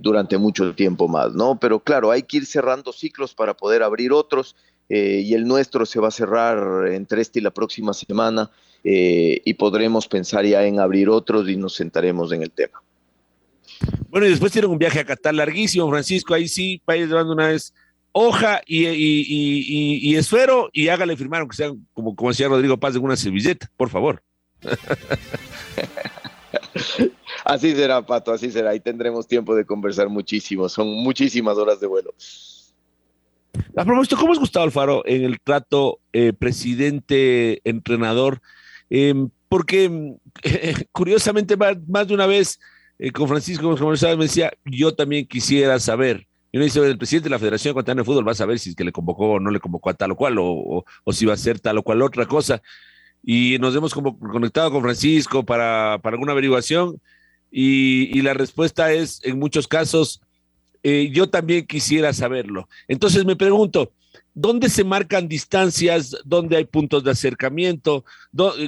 durante 0.00 0.36
mucho 0.36 0.74
tiempo 0.74 1.06
más, 1.08 1.34
¿no? 1.34 1.58
Pero 1.58 1.80
claro, 1.80 2.10
hay 2.10 2.22
que 2.22 2.38
ir 2.38 2.46
cerrando 2.46 2.92
ciclos 2.92 3.34
para 3.34 3.54
poder 3.54 3.82
abrir 3.82 4.12
otros. 4.12 4.56
y 4.88 5.32
el 5.32 5.46
nuestro 5.46 5.86
se 5.86 6.00
va 6.00 6.08
a 6.08 6.10
cerrar 6.10 6.88
entre 6.88 7.22
este 7.22 7.38
y 7.38 7.42
la 7.42 7.50
próxima 7.50 7.94
semana. 7.94 8.50
Eh, 8.84 9.40
y 9.44 9.54
podremos 9.54 10.08
pensar 10.08 10.44
ya 10.44 10.64
en 10.64 10.80
abrir 10.80 11.08
otros 11.08 11.48
y 11.48 11.56
nos 11.56 11.74
sentaremos 11.74 12.32
en 12.32 12.42
el 12.42 12.50
tema. 12.50 12.82
Bueno, 14.08 14.26
y 14.26 14.30
después 14.30 14.52
tienen 14.52 14.70
un 14.70 14.78
viaje 14.78 15.00
a 15.00 15.04
Qatar 15.04 15.34
larguísimo, 15.34 15.88
Francisco, 15.88 16.34
ahí 16.34 16.48
sí, 16.48 16.82
ir 16.86 17.08
llevando 17.08 17.32
una 17.32 17.48
vez 17.48 17.72
hoja 18.12 18.60
y, 18.66 18.86
y, 18.86 19.98
y, 20.02 20.16
esfero 20.16 20.68
y 20.72 20.88
hágale 20.88 21.16
firmar, 21.16 21.40
aunque 21.40 21.56
sea, 21.56 21.72
como, 21.94 22.14
como 22.14 22.30
decía 22.30 22.48
Rodrigo 22.48 22.78
Paz, 22.78 22.92
de 22.92 23.00
una 23.00 23.16
servilleta, 23.16 23.70
por 23.76 23.88
favor. 23.88 24.22
así 27.44 27.74
será, 27.74 28.04
Pato, 28.04 28.32
así 28.32 28.50
será. 28.50 28.70
Ahí 28.70 28.80
tendremos 28.80 29.26
tiempo 29.26 29.54
de 29.54 29.64
conversar 29.64 30.08
muchísimo. 30.08 30.68
Son 30.68 30.88
muchísimas 30.88 31.56
horas 31.56 31.80
de 31.80 31.86
vuelo. 31.86 32.12
A 33.76 33.84
propósito, 33.84 34.16
¿cómo 34.16 34.32
es 34.32 34.38
Gustavo 34.38 34.64
Alfaro 34.64 35.02
en 35.06 35.24
el 35.24 35.40
trato 35.40 35.98
eh, 36.12 36.32
presidente-entrenador? 36.32 38.40
Em, 38.94 39.30
porque 39.48 40.18
curiosamente 40.92 41.56
más, 41.56 42.06
de 42.06 42.12
una 42.12 42.26
vez 42.26 42.60
eh, 42.98 43.10
con 43.10 43.26
Francisco 43.26 43.74
conversaba 43.74 44.16
me 44.16 44.24
decía, 44.24 44.52
yo 44.66 44.94
también 44.94 45.26
quisiera 45.26 45.80
saber. 45.80 46.26
Y 46.52 46.58
uno 46.58 46.66
dice, 46.66 46.86
el 46.86 46.98
presidente 46.98 47.30
de 47.30 47.30
la 47.30 47.38
Federación 47.38 47.70
Ecuatoriana 47.70 48.02
de 48.02 48.04
Fútbol 48.04 48.28
va 48.28 48.32
a 48.32 48.34
saber 48.34 48.58
si 48.58 48.68
es 48.68 48.76
que 48.76 48.84
le 48.84 48.92
convocó 48.92 49.30
o 49.30 49.40
no 49.40 49.50
le 49.50 49.60
convocó 49.60 49.88
a 49.88 49.94
tal 49.94 50.10
o 50.10 50.16
cual, 50.16 50.36
o, 50.38 50.84
si 51.10 51.24
va 51.24 51.32
a 51.32 51.38
ser 51.38 51.58
tal 51.58 51.78
o 51.78 51.82
cual 51.82 52.02
otra 52.02 52.26
cosa. 52.26 52.60
Y 53.22 53.56
nos 53.60 53.74
hemos 53.74 53.94
como 53.94 54.18
conectado 54.18 54.70
con 54.70 54.82
Francisco 54.82 55.42
para, 55.42 55.98
para 56.02 56.16
alguna 56.16 56.32
averiguación 56.32 57.00
y, 57.50 58.20
la 58.20 58.34
respuesta 58.34 58.92
es, 58.92 59.20
en 59.24 59.38
muchos 59.38 59.68
casos, 59.68 60.20
eh, 60.82 61.08
yo 61.14 61.30
también 61.30 61.66
quisiera 61.66 62.12
saberlo. 62.12 62.68
Entonces 62.88 63.24
me 63.24 63.36
pregunto, 63.36 63.92
¿Dónde 64.34 64.70
se 64.70 64.84
marcan 64.84 65.28
distancias? 65.28 66.16
¿Dónde 66.24 66.56
hay 66.56 66.64
puntos 66.64 67.04
de 67.04 67.10
acercamiento? 67.10 68.04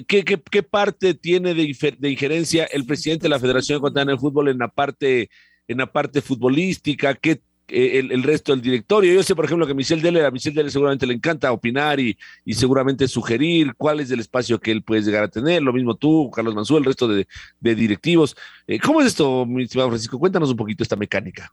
¿Qué, 0.07 0.63
parte 0.63 1.15
tiene 1.15 1.55
de, 1.55 1.75
injerencia 2.03 2.65
el 2.65 2.85
presidente 2.85 3.25
de 3.25 3.31
la 3.31 3.39
Federación 3.41 3.79
Ecuatoriana 3.79 4.13
de 4.13 4.19
Fútbol 4.19 4.49
en 4.49 4.59
la 4.59 4.69
parte, 4.69 5.31
en 5.67 5.79
la 5.79 5.91
parte 5.91 6.21
futbolística? 6.21 7.15
¿Qué, 7.15 7.41
eh, 7.69 8.07
el, 8.11 8.23
resto 8.23 8.53
del 8.53 8.61
directorio? 8.61 9.15
Yo 9.15 9.23
sé, 9.23 9.35
por 9.35 9.47
ejemplo, 9.47 9.67
que 9.67 9.73
Michel 9.73 10.03
Dele, 10.03 10.27
a 10.27 10.31
Michel 10.31 10.53
Dele 10.53 10.71
seguramente 10.71 11.07
le 11.07 11.15
encanta 11.15 11.51
opinar 11.51 11.99
y, 11.99 12.17
seguramente 12.53 13.09
sugerir 13.09 13.73
cuál 13.75 14.01
es 14.01 14.11
el 14.11 14.21
espacio 14.21 14.61
que 14.61 14.71
él 14.71 14.83
puede 14.83 15.01
llegar 15.01 15.25
a 15.25 15.29
tener. 15.29 15.63
Lo 15.63 15.73
mismo 15.73 15.95
tú, 15.95 16.31
Carlos 16.31 16.55
Mansú, 16.55 16.77
el 16.77 16.85
resto 16.85 17.09
de, 17.09 17.27
directivos. 17.61 18.37
Eh, 18.67 18.79
¿Cómo 18.79 19.01
es 19.01 19.07
esto, 19.07 19.47
mi 19.47 19.63
estimado 19.63 19.89
Francisco? 19.89 20.19
Cuéntanos 20.19 20.51
un 20.51 20.57
poquito 20.57 20.83
esta 20.83 20.97
mecánica. 20.97 21.51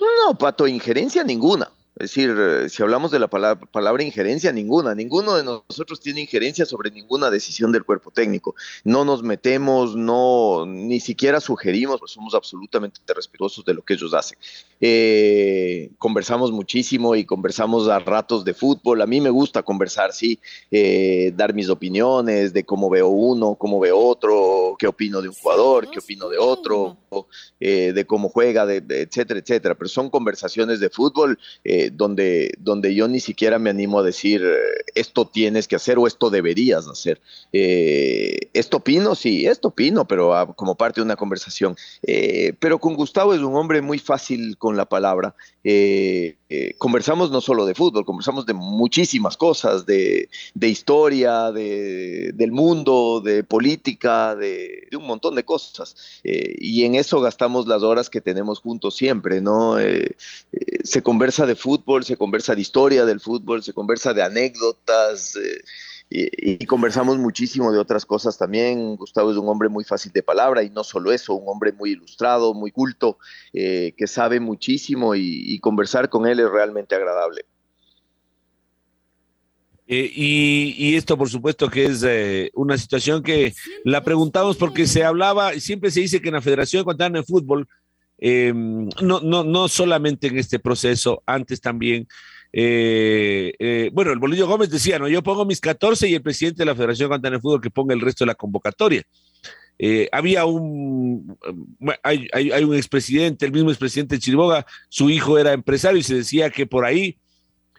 No, 0.00 0.38
Pato, 0.38 0.66
injerencia 0.66 1.22
ninguna. 1.22 1.70
Es 1.98 2.14
decir, 2.14 2.32
eh, 2.38 2.68
si 2.68 2.80
hablamos 2.80 3.10
de 3.10 3.18
la 3.18 3.26
palabra, 3.26 4.04
injerencia, 4.04 4.52
ninguna, 4.52 4.94
ninguno 4.94 5.34
de 5.34 5.42
nosotros 5.42 5.98
tiene 5.98 6.20
injerencia 6.20 6.64
sobre 6.64 6.92
ninguna 6.92 7.28
decisión 7.28 7.72
del 7.72 7.84
cuerpo 7.84 8.12
técnico. 8.12 8.54
No 8.84 9.04
nos 9.04 9.24
metemos, 9.24 9.96
no, 9.96 10.64
ni 10.64 11.00
siquiera 11.00 11.40
sugerimos, 11.40 11.98
pues 11.98 12.12
somos 12.12 12.36
absolutamente 12.36 13.00
respetuosos 13.12 13.64
de 13.64 13.74
lo 13.74 13.82
que 13.82 13.94
ellos 13.94 14.14
hacen. 14.14 14.38
Eh, 14.80 15.90
conversamos 15.98 16.52
muchísimo 16.52 17.16
y 17.16 17.24
conversamos 17.24 17.88
a 17.88 17.98
ratos 17.98 18.44
de 18.44 18.54
fútbol. 18.54 19.02
A 19.02 19.06
mí 19.06 19.20
me 19.20 19.30
gusta 19.30 19.64
conversar, 19.64 20.12
sí, 20.12 20.38
eh, 20.70 21.32
dar 21.34 21.52
mis 21.52 21.68
opiniones 21.68 22.52
de 22.52 22.64
cómo 22.64 22.88
veo 22.90 23.08
uno, 23.08 23.56
cómo 23.56 23.80
veo 23.80 23.98
otro, 23.98 24.76
qué 24.78 24.86
opino 24.86 25.20
de 25.20 25.30
un 25.30 25.34
jugador, 25.34 25.90
qué 25.90 25.98
opino 25.98 26.28
de 26.28 26.38
otro, 26.38 26.96
de 27.58 28.04
cómo 28.06 28.28
juega, 28.28 28.66
de, 28.66 28.76
etcétera, 29.02 29.40
etcétera. 29.40 29.74
Pero 29.74 29.88
son 29.88 30.10
conversaciones 30.10 30.78
de 30.78 30.90
fútbol 30.90 31.36
donde, 31.92 32.54
donde 32.58 32.94
yo 32.94 33.08
ni 33.08 33.20
siquiera 33.20 33.58
me 33.58 33.70
animo 33.70 34.00
a 34.00 34.02
decir 34.02 34.42
eh, 34.44 34.84
esto 34.94 35.26
tienes 35.26 35.68
que 35.68 35.76
hacer 35.76 35.98
o 35.98 36.06
esto 36.06 36.30
deberías 36.30 36.86
hacer. 36.88 37.20
Eh, 37.52 38.50
esto 38.52 38.78
opino, 38.78 39.14
sí, 39.14 39.46
esto 39.46 39.68
opino, 39.68 40.06
pero 40.06 40.34
ah, 40.34 40.54
como 40.54 40.74
parte 40.74 41.00
de 41.00 41.04
una 41.04 41.16
conversación. 41.16 41.76
Eh, 42.02 42.54
pero 42.60 42.78
con 42.78 42.94
Gustavo 42.94 43.34
es 43.34 43.40
un 43.40 43.54
hombre 43.54 43.82
muy 43.82 43.98
fácil 43.98 44.56
con 44.58 44.76
la 44.76 44.86
palabra. 44.86 45.34
conversamos 46.78 47.30
no 47.30 47.40
solo 47.40 47.66
de 47.66 47.74
fútbol, 47.74 48.04
conversamos 48.04 48.46
de 48.46 48.54
muchísimas 48.54 49.36
cosas, 49.36 49.84
de, 49.84 50.28
historia, 50.60 51.52
de, 51.52 52.32
del 52.34 52.52
mundo, 52.52 53.20
de 53.22 53.44
política, 53.44 54.34
de, 54.34 54.88
un 54.96 55.06
montón 55.06 55.34
de 55.34 55.44
cosas. 55.44 55.94
y 56.24 56.84
en 56.84 56.94
eso 56.94 57.20
gastamos 57.20 57.66
las 57.66 57.82
horas 57.82 58.08
que 58.08 58.20
tenemos 58.22 58.60
juntos 58.60 58.96
siempre, 58.96 59.40
¿no? 59.40 59.76
se 60.84 61.02
conversa 61.02 61.44
de 61.44 61.54
fútbol 61.54 61.77
se 62.02 62.16
conversa 62.16 62.54
de 62.54 62.60
historia 62.60 63.04
del 63.04 63.20
fútbol, 63.20 63.62
se 63.62 63.72
conversa 63.72 64.14
de 64.14 64.22
anécdotas 64.22 65.36
eh, 65.36 65.62
y, 66.10 66.66
conversamos 66.66 67.18
muchísimo 67.18 67.72
de 67.72 67.78
otras 67.78 68.06
cosas 68.06 68.38
también. 68.38 68.96
Gustavo 68.96 69.30
es 69.30 69.36
un 69.36 69.48
hombre 69.48 69.68
muy 69.68 69.84
fácil 69.84 70.12
de 70.12 70.22
palabra 70.22 70.62
y 70.62 70.70
no 70.70 70.84
solo 70.84 71.12
eso, 71.12 71.34
un 71.34 71.48
hombre 71.48 71.72
muy 71.72 71.90
ilustrado, 71.90 72.54
muy 72.54 72.70
culto, 72.70 73.18
eh, 73.52 73.94
que 73.96 74.06
sabe 74.06 74.40
muchísimo 74.40 75.14
y, 75.14 75.58
conversar 75.60 76.08
con 76.08 76.26
él 76.26 76.40
es 76.40 76.50
realmente 76.50 76.94
agradable. 76.94 77.44
Eh, 79.86 80.10
y, 80.14 80.96
esto, 80.96 81.16
por 81.16 81.28
supuesto, 81.28 81.68
que 81.68 81.86
es 81.86 82.50
una 82.54 82.76
situación 82.78 83.22
que 83.22 83.54
la 83.84 84.02
preguntamos 84.04 84.56
porque 84.56 84.86
se 84.86 85.04
hablaba, 85.04 85.52
siempre 85.54 85.90
se 85.90 86.00
dice 86.00 86.20
que 86.20 86.28
en 86.28 86.34
la 86.34 86.42
Federación 86.42 86.82
Ecuatoriana 86.82 87.20
de 87.20 87.24
Fútbol 87.24 87.66
eh, 88.18 88.52
no, 88.54 89.20
no, 89.20 89.44
no 89.44 89.68
solamente 89.68 90.26
en 90.26 90.38
este 90.38 90.58
proceso, 90.58 91.22
antes 91.26 91.60
también. 91.60 92.06
Eh, 92.52 93.52
eh, 93.58 93.90
bueno, 93.92 94.10
el 94.12 94.18
Bolillo 94.18 94.46
Gómez 94.46 94.70
decía, 94.70 94.98
no, 94.98 95.08
yo 95.08 95.22
pongo 95.22 95.44
mis 95.44 95.60
14 95.60 96.08
y 96.08 96.14
el 96.14 96.22
presidente 96.22 96.62
de 96.62 96.66
la 96.66 96.74
Federación 96.74 97.10
Cantana 97.10 97.36
de 97.36 97.42
Fútbol 97.42 97.60
que 97.60 97.70
ponga 97.70 97.94
el 97.94 98.00
resto 98.00 98.24
de 98.24 98.28
la 98.28 98.34
convocatoria. 98.34 99.02
había 100.10 100.44
un, 100.44 101.38
hay, 102.02 102.28
hay, 102.32 102.64
un 102.64 102.74
expresidente, 102.74 103.46
el 103.46 103.52
mismo 103.52 103.70
expresidente 103.70 104.16
de 104.16 104.20
Chiriboga, 104.20 104.66
su 104.88 105.10
hijo 105.10 105.38
era 105.38 105.52
empresario 105.52 105.98
y 105.98 106.02
se 106.02 106.16
decía 106.16 106.50
que 106.50 106.66
por 106.66 106.84
ahí 106.84 107.18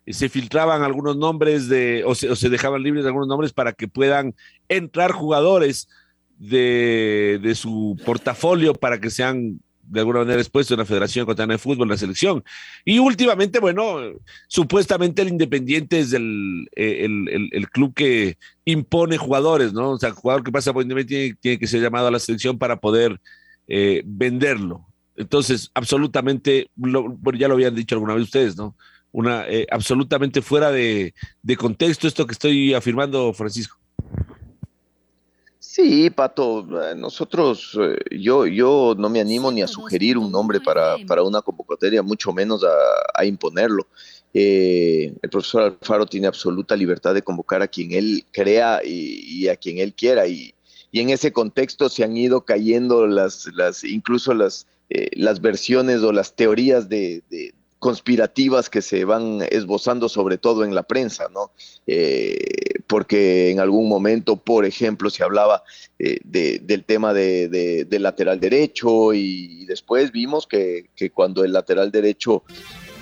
se 0.08 0.30
filtraban 0.30 0.82
algunos 0.82 1.18
nombres 1.18 1.68
de, 1.68 2.04
o 2.06 2.16
se, 2.16 2.30
o 2.30 2.36
se 2.36 2.50
dejaban 2.50 2.82
libres 2.82 3.06
algunos 3.06 3.28
nombres 3.28 3.54
para 3.54 3.74
que 3.74 3.88
puedan 3.88 4.34
entrar 4.68 5.12
jugadores 5.12 5.90
de, 6.38 7.40
de 7.44 7.54
su 7.54 7.98
portafolio 8.06 8.74
para 8.74 9.00
que 9.00 9.10
sean 9.10 9.60
de 9.90 10.00
alguna 10.00 10.20
manera 10.20 10.40
expuesto 10.40 10.74
en 10.74 10.80
la 10.80 10.86
Federación 10.86 11.24
Ecuatoriana 11.24 11.56
de 11.56 11.58
Fútbol, 11.58 11.88
en 11.88 11.92
la 11.92 11.98
selección. 11.98 12.44
Y 12.86 13.00
últimamente, 13.00 13.60
bueno, 13.60 13.98
supuestamente 14.48 15.22
el 15.22 15.30
Independiente 15.30 16.00
es 16.00 16.14
el, 16.14 16.70
el, 16.76 17.70
club 17.70 17.94
que 17.94 18.38
impone 18.66 19.18
jugadores, 19.18 19.74
¿no? 19.74 19.92
O 19.92 19.98
sea, 19.98 20.10
el 20.10 20.16
jugador 20.16 20.44
que 20.44 20.52
pasa 20.52 20.74
por 20.74 20.84
Independiente 20.84 21.38
tiene, 21.42 21.60
que 21.60 21.68
ser 21.68 21.82
llamado 21.82 22.08
a 22.08 22.12
la 22.12 22.20
selección 22.20 22.58
para 22.58 22.80
poder 22.80 23.20
eh, 23.68 24.04
venderlo. 24.06 24.86
Entonces, 25.16 25.72
absolutamente, 25.74 26.70
ya 26.76 27.48
lo 27.48 27.54
habían 27.56 27.76
dicho 27.76 27.96
alguna 27.96 28.14
vez 28.14 28.24
ustedes, 28.24 28.56
¿no? 28.56 28.76
Una, 29.12 29.48
eh, 29.48 29.66
absolutamente 29.72 30.42
fuera 30.44 30.72
de, 30.72 31.16
de 31.42 31.58
contexto 31.58 32.08
esto 32.08 32.28
que 32.28 32.34
estoy 32.34 32.74
afirmando, 32.76 33.34
Francisco. 33.34 33.79
Sí, 35.82 36.10
Pato, 36.10 36.68
eh, 36.82 36.94
nosotros, 36.94 37.78
eh, 37.80 37.96
yo, 38.20 38.46
yo 38.46 38.96
no 38.98 39.08
me 39.08 39.22
animo 39.22 39.50
ni 39.50 39.62
a 39.62 39.68
sugerir 39.68 40.18
un 40.18 40.30
nombre 40.30 40.60
para, 40.60 40.98
para 41.08 41.24
una 41.24 41.42
convocatoria, 41.42 42.04
mucho 42.04 42.34
menos 42.34 42.66
a, 43.14 43.24
imponerlo. 43.24 43.88
Eh, 44.34 45.14
el 45.22 45.30
profesor 45.30 45.64
Alfaro 45.64 46.06
tiene 46.06 46.28
absoluta 46.28 46.76
libertad 46.76 47.14
de 47.14 47.22
convocar 47.22 47.62
a 47.62 47.68
quien 47.70 47.94
él 47.94 48.26
crea 48.32 48.82
y, 48.84 49.48
a 49.48 49.56
quien 49.56 49.78
él 49.78 49.94
quiera. 49.94 50.28
Y, 50.28 50.54
en 50.92 51.12
ese 51.12 51.32
contexto 51.32 51.88
se 51.88 52.04
han 52.04 52.18
ido 52.18 52.44
cayendo 52.44 53.08
las, 53.08 53.48
las 53.54 53.86
incluso 53.86 54.34
las, 54.34 54.68
las 54.90 55.40
versiones 55.40 56.02
o 56.02 56.12
las 56.12 56.36
teorías 56.36 56.90
de, 56.90 57.24
conspirativas 57.80 58.70
que 58.70 58.82
se 58.82 59.06
van 59.06 59.42
esbozando 59.50 60.10
sobre 60.10 60.38
todo 60.38 60.66
en 60.66 60.76
la 60.76 60.84
prensa, 60.84 61.28
¿no? 61.34 61.52
Eh, 61.88 62.82
porque 62.88 63.52
en 63.52 63.60
algún 63.60 63.88
momento, 63.88 64.36
por 64.36 64.66
ejemplo, 64.66 65.10
se 65.10 65.24
hablaba 65.24 65.64
eh, 65.98 66.20
del 66.24 66.84
tema 66.84 67.14
del 67.14 67.88
lateral 67.90 68.40
derecho 68.40 69.14
y, 69.14 69.66
después 69.66 70.12
vimos 70.12 70.46
que, 70.46 70.90
cuando 71.14 71.44
el 71.44 71.54
lateral 71.54 71.92
derecho 71.92 72.44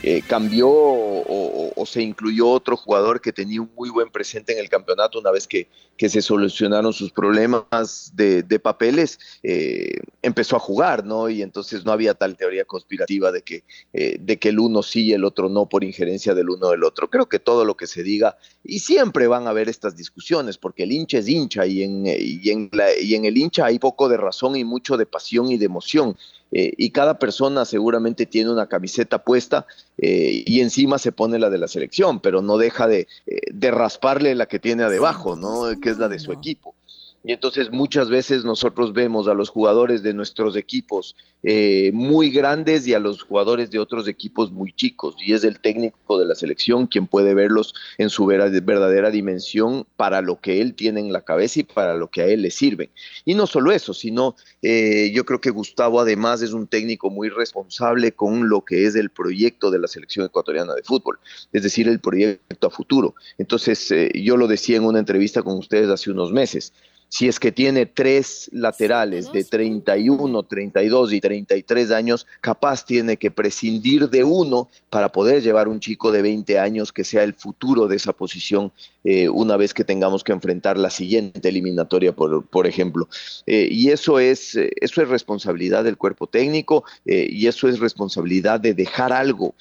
eh, 0.03 0.21
cambió 0.27 0.69
o, 0.69 1.85
se 1.87 2.01
incluyó 2.01 2.49
otro 2.49 2.75
jugador 2.75 3.21
que 3.21 3.31
tenía 3.31 3.61
un 3.61 3.71
muy 3.75 3.89
buen 3.89 4.09
presente 4.09 4.51
en 4.51 4.59
el 4.59 4.69
campeonato 4.69 5.19
una 5.19 5.31
vez 5.31 5.47
que, 5.47 5.69
que 5.95 6.09
se 6.09 6.21
solucionaron 6.21 6.91
sus 6.91 7.11
problemas 7.11 8.11
de, 8.13 8.59
papeles, 8.59 9.19
eh, 9.41 10.01
empezó 10.21 10.57
a 10.57 10.59
jugar, 10.59 11.05
¿no? 11.05 11.29
Y 11.29 11.41
entonces 11.41 11.85
no 11.85 11.93
había 11.93 12.13
tal 12.13 12.35
teoría 12.35 12.65
conspirativa 12.65 13.31
de 13.31 13.41
que, 13.41 13.63
eh, 13.93 14.17
de 14.19 14.37
que 14.37 14.49
el 14.49 14.59
uno 14.59 14.83
sí 14.83 15.05
y 15.05 15.13
el 15.13 15.23
otro 15.23 15.47
no 15.47 15.67
por 15.67 15.83
injerencia 15.83 16.33
del 16.33 16.49
uno 16.49 16.69
del 16.69 16.83
otro. 16.83 17.09
Creo 17.09 17.29
que 17.29 17.39
todo 17.39 17.63
lo 17.63 17.77
que 17.77 17.87
se 17.87 18.03
diga, 18.03 18.37
y 18.63 18.79
siempre 18.79 19.27
van 19.27 19.47
a 19.47 19.51
haber 19.51 19.69
estas 19.69 19.95
discusiones, 19.95 20.57
porque 20.57 20.83
el 20.83 20.91
hincha 20.91 21.19
es 21.19 21.27
hincha 21.29 21.65
y 21.65 21.83
en, 21.83 22.05
y 22.05 22.49
en, 22.49 22.69
y 23.01 23.15
en 23.15 23.25
el 23.25 23.37
hincha 23.37 23.65
hay 23.65 23.79
poco 23.79 24.09
de 24.09 24.17
razón 24.17 24.55
y 24.57 24.63
mucho 24.63 24.97
de 24.97 25.05
pasión 25.05 25.49
y 25.51 25.57
de 25.57 25.65
emoción. 25.65 26.17
Eh, 26.51 26.73
y 26.77 26.91
cada 26.91 27.19
persona 27.19 27.65
seguramente 27.65 28.25
tiene 28.25 28.51
una 28.51 28.67
camiseta 28.67 29.23
puesta 29.23 29.65
eh, 29.97 30.43
y 30.45 30.61
encima 30.61 30.97
se 30.97 31.11
pone 31.11 31.39
la 31.39 31.49
de 31.49 31.57
la 31.57 31.67
selección, 31.67 32.19
pero 32.19 32.41
no 32.41 32.57
deja 32.57 32.87
de, 32.87 33.07
eh, 33.25 33.41
de 33.51 33.71
rasparle 33.71 34.33
la 34.35 34.45
que 34.45 34.59
tiene 34.59 34.89
debajo, 34.89 35.35
¿no? 35.35 35.63
que 35.81 35.89
es 35.89 35.97
la 35.97 36.07
de 36.07 36.19
su 36.19 36.31
equipo. 36.31 36.73
Y 37.23 37.33
entonces 37.33 37.71
muchas 37.71 38.09
veces 38.09 38.45
nosotros 38.45 38.93
vemos 38.93 39.27
a 39.27 39.33
los 39.33 39.49
jugadores 39.49 40.01
de 40.01 40.13
nuestros 40.13 40.55
equipos 40.55 41.15
eh, 41.43 41.91
muy 41.93 42.29
grandes 42.29 42.87
y 42.87 42.93
a 42.93 42.99
los 42.99 43.21
jugadores 43.21 43.69
de 43.69 43.79
otros 43.79 44.07
equipos 44.07 44.51
muy 44.51 44.71
chicos. 44.71 45.15
Y 45.19 45.33
es 45.33 45.43
el 45.43 45.59
técnico 45.59 46.17
de 46.19 46.25
la 46.25 46.35
selección 46.35 46.87
quien 46.87 47.05
puede 47.07 47.33
verlos 47.33 47.73
en 47.97 48.09
su 48.09 48.25
verdadera 48.25 49.09
dimensión 49.11 49.85
para 49.97 50.21
lo 50.21 50.39
que 50.39 50.61
él 50.61 50.73
tiene 50.73 50.99
en 50.99 51.11
la 51.11 51.21
cabeza 51.21 51.59
y 51.59 51.63
para 51.63 51.95
lo 51.95 52.09
que 52.09 52.21
a 52.21 52.25
él 52.27 52.43
le 52.43 52.51
sirven. 52.51 52.89
Y 53.25 53.33
no 53.33 53.45
solo 53.45 53.71
eso, 53.71 53.93
sino 53.93 54.35
eh, 54.61 55.11
yo 55.13 55.25
creo 55.25 55.41
que 55.41 55.49
Gustavo 55.49 55.99
además 55.99 56.41
es 56.41 56.53
un 56.53 56.67
técnico 56.67 57.09
muy 57.09 57.29
responsable 57.29 58.13
con 58.13 58.47
lo 58.47 58.63
que 58.63 58.85
es 58.85 58.95
el 58.95 59.09
proyecto 59.09 59.69
de 59.69 59.79
la 59.79 59.87
selección 59.87 60.25
ecuatoriana 60.25 60.73
de 60.73 60.83
fútbol, 60.83 61.19
es 61.51 61.63
decir, 61.63 61.87
el 61.87 61.99
proyecto 61.99 62.67
a 62.67 62.69
futuro. 62.69 63.15
Entonces, 63.37 63.91
eh, 63.91 64.11
yo 64.15 64.37
lo 64.37 64.47
decía 64.47 64.77
en 64.77 64.85
una 64.85 64.99
entrevista 64.99 65.41
con 65.41 65.57
ustedes 65.57 65.89
hace 65.89 66.11
unos 66.11 66.31
meses 66.31 66.73
si 67.09 67.27
es 67.27 67.39
que 67.39 67.51
tiene 67.51 67.85
tres 67.85 68.49
laterales 68.51 69.31
de 69.31 69.43
31, 69.43 70.43
32 70.43 71.13
y 71.13 71.21
33 71.21 71.91
años, 71.91 72.27
capaz 72.41 72.85
tiene 72.85 73.17
que 73.17 73.31
prescindir 73.31 74.09
de 74.09 74.23
uno 74.23 74.69
para 74.89 75.11
poder 75.11 75.41
llevar 75.41 75.67
un 75.67 75.79
chico 75.79 76.11
de 76.11 76.21
20 76.21 76.59
años 76.59 76.91
que 76.91 77.03
sea 77.03 77.23
el 77.23 77.33
futuro 77.33 77.87
de 77.87 77.95
esa 77.95 78.13
posición 78.13 78.71
eh, 79.03 79.29
una 79.29 79.55
vez 79.55 79.73
que 79.73 79.85
tengamos 79.85 80.23
que 80.23 80.33
enfrentar 80.33 80.77
la 80.77 80.89
siguiente 80.89 81.47
eliminatoria, 81.47 82.13
por, 82.13 82.45
por 82.45 82.67
ejemplo. 82.67 83.07
Eh, 83.45 83.69
y 83.71 83.89
eso 83.89 84.19
es, 84.19 84.55
eh, 84.55 84.71
eso 84.81 85.01
es 85.01 85.07
responsabilidad 85.07 85.85
del 85.85 85.97
cuerpo 85.97 86.27
técnico 86.27 86.83
y 87.05 87.47
eso 87.47 87.67
es 87.67 87.79
responsabilidad 87.79 88.59
de 88.59 88.73
dejar 88.73 89.13
algo 89.13 89.55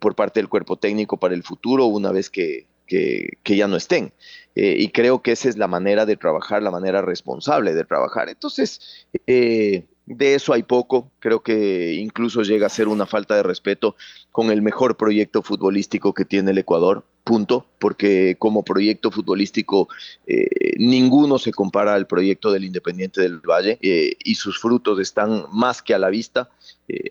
por 0.00 0.14
parte 0.14 0.40
del 0.40 0.48
cuerpo 0.48 0.76
técnico 0.76 1.16
para 1.16 1.34
el 1.34 1.42
futuro 1.42 1.86
una 1.86 2.10
vez 2.10 2.28
que, 2.28 2.66
que, 2.86 3.38
ya 3.44 3.68
no 3.68 3.76
estén. 3.76 4.12
Eh, 4.54 4.76
y 4.78 4.88
creo 4.88 5.22
que 5.22 5.32
esa 5.32 5.48
es 5.48 5.56
la 5.56 5.68
manera 5.68 6.06
de 6.06 6.16
trabajar, 6.16 6.62
la 6.62 6.70
manera 6.70 7.02
responsable 7.02 7.74
de 7.74 7.84
trabajar. 7.84 8.28
Entonces, 8.28 9.06
eh, 9.26 9.84
de 10.06 10.34
eso 10.34 10.52
hay 10.52 10.62
poco, 10.62 11.10
creo 11.18 11.42
que 11.42 11.94
incluso 11.94 12.42
llega 12.42 12.66
a 12.66 12.70
ser 12.70 12.88
una 12.88 13.06
falta 13.06 13.36
de 13.36 13.42
respeto 13.42 13.96
con 14.32 14.50
el 14.50 14.62
mejor 14.62 14.96
proyecto 14.96 15.42
futbolístico 15.42 16.12
que 16.12 16.24
tiene 16.24 16.50
el 16.50 16.58
Ecuador, 16.58 17.04
punto, 17.24 17.64
porque 17.78 18.36
como 18.38 18.64
proyecto 18.64 19.10
futbolístico 19.10 19.88
eh, 20.26 20.74
ninguno 20.76 21.38
se 21.38 21.52
compara 21.52 21.94
al 21.94 22.06
proyecto 22.06 22.52
del 22.52 22.64
Independiente 22.64 23.22
del 23.22 23.38
Valle 23.38 23.78
y 23.80 24.34
sus 24.34 24.58
frutos 24.58 25.00
están 25.00 25.46
más 25.50 25.80
que 25.80 25.94
a 25.94 25.98
la 25.98 26.10
vista. 26.10 26.50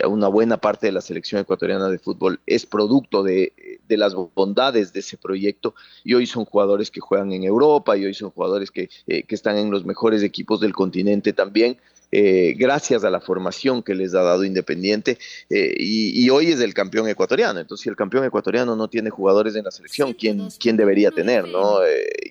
una 0.08 0.28
buena 0.28 0.58
parte 0.58 0.86
de 0.86 0.92
la 0.92 1.02
selección 1.02 1.42
ecuatoriana 1.42 1.90
de 1.90 1.98
fútbol 1.98 2.40
es 2.46 2.68
producto 2.68 3.24
de 3.24 3.54
las 3.98 4.14
bondades 4.14 4.94
de 4.94 5.00
ese 5.00 5.18
proyecto 5.18 5.74
y 6.04 6.14
hoy 6.14 6.26
son 6.26 6.46
jugadores 6.46 6.92
que 6.92 7.00
juegan 7.00 7.32
en 7.32 7.44
Europa 7.44 7.98
y 7.98 8.06
hoy 8.06 8.14
son 8.14 8.32
jugadores 8.32 8.72
eh, 8.76 9.24
que 9.24 9.36
están 9.36 9.58
en 9.58 9.72
los 9.72 9.86
mejores 9.86 10.24
equipos 10.24 10.60
del 10.60 10.74
continente 10.74 11.34
también. 11.34 11.78
Eh, 12.16 12.54
gracias 12.56 13.04
a 13.04 13.10
la 13.10 13.20
formación 13.20 13.82
que 13.82 13.96
les 13.96 14.14
ha 14.14 14.22
dado 14.22 14.44
Independiente 14.44 15.18
eh, 15.50 15.74
y, 15.80 16.30
hoy 16.30 16.52
es 16.52 16.60
el 16.60 16.76
campeón 16.76 17.08
ecuatoriano. 17.08 17.60
Entonces, 17.60 17.82
si 17.86 17.90
el 17.90 17.96
campeón 17.96 18.24
ecuatoriano 18.24 18.76
no 18.76 18.88
tiene 18.88 19.10
jugadores 19.10 19.56
en 19.56 19.64
la 19.64 19.72
selección, 19.72 20.14
¿quién, 20.14 20.50
quién 20.60 20.78
debería 20.78 21.10
tener? 21.10 21.48
¿no? 21.48 21.80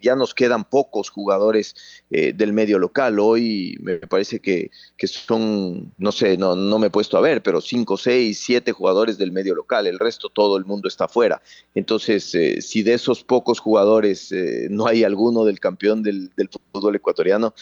ya 0.01 0.14
nos 0.14 0.35
quedan 0.35 0.64
pocos 0.64 1.11
jugadores 1.11 1.75
del 2.11 2.53
medio 2.53 2.79
local. 2.79 3.18
Hoy 3.18 3.77
me 3.81 3.99
parece 3.99 4.40
que, 4.40 4.71
que, 4.97 5.07
son, 5.09 5.92
no 5.99 6.12
sé, 6.12 6.37
no, 6.37 6.55
no 6.55 6.79
me 6.79 6.87
he 6.87 6.90
puesto 6.90 7.16
a 7.16 7.21
ver, 7.21 7.42
pero 7.42 7.61
cinco, 7.61 7.97
seis, 7.97 8.38
siete 8.38 8.73
jugadores 8.73 9.18
del 9.18 9.33
medio 9.33 9.55
local. 9.55 9.87
El 9.87 9.99
resto, 9.99 10.29
todo 10.29 10.57
el 10.57 10.64
mundo 10.64 10.87
está 10.87 11.05
afuera. 11.07 11.42
Entonces, 11.75 12.37
si 12.61 12.83
de 12.83 12.95
esos 12.95 13.25
pocos 13.25 13.59
jugadores 13.59 14.33
no 14.71 14.87
hay 14.87 15.03
alguno 15.05 15.45
del 15.45 15.59
campeón 15.59 16.03
del, 16.03 16.31
del 16.37 16.49
fútbol 16.49 16.97
ecuatoriano, 16.97 17.55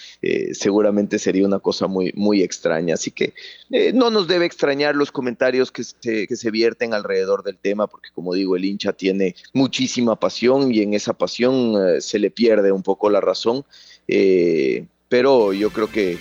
seguramente 0.53 1.19
sería 1.19 1.47
una 1.47 1.61
cosa 1.61 1.87
muy, 1.87 2.10
muy, 2.15 2.43
extraña. 2.43 2.95
Así 2.95 3.11
que 3.11 3.35
eh, 3.71 3.93
no 3.93 4.11
nos 4.11 4.29
debe 4.29 4.47
extrañar 4.47 4.95
los 4.95 5.13
comentarios 5.13 5.71
que 5.71 5.85
se, 5.85 6.27
que 6.27 6.37
se 6.37 6.51
vierten 6.51 6.95
alrededor 6.95 7.43
del 7.43 7.57
tema, 7.57 7.87
porque 7.87 8.11
como 8.15 8.35
digo, 8.35 8.57
el 8.57 8.65
hincha 8.65 8.93
tiene 8.93 9.35
muchísima 9.53 10.17
pasión 10.17 10.73
y 10.73 10.81
en 10.81 10.95
esa 10.95 11.13
pasión 11.13 11.75
eh, 11.77 12.01
se 12.01 12.19
le 12.19 12.31
pierde 12.31 12.73
un 12.73 12.83
poco 12.83 13.11
la 13.11 13.21
razón. 13.21 13.65
Eh, 14.09 14.87
pero 15.09 15.53
yo 15.53 15.71
creo 15.71 15.91
que 15.91 16.19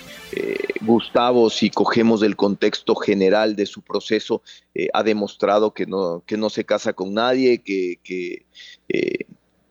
Gustavo, 0.81 1.51
si 1.51 1.69
cogemos 1.69 2.23
el 2.23 2.35
contexto 2.35 2.95
general 2.95 3.55
de 3.55 3.67
su 3.67 3.83
proceso, 3.83 4.41
ha 4.93 5.03
demostrado 5.03 5.75
que 5.75 5.85
no, 5.85 6.23
que 6.25 6.37
no 6.37 6.49
se 6.49 6.65
casa 6.65 6.93
con 6.93 7.13
nadie, 7.13 7.59
que, 7.59 7.99
que 8.03 8.45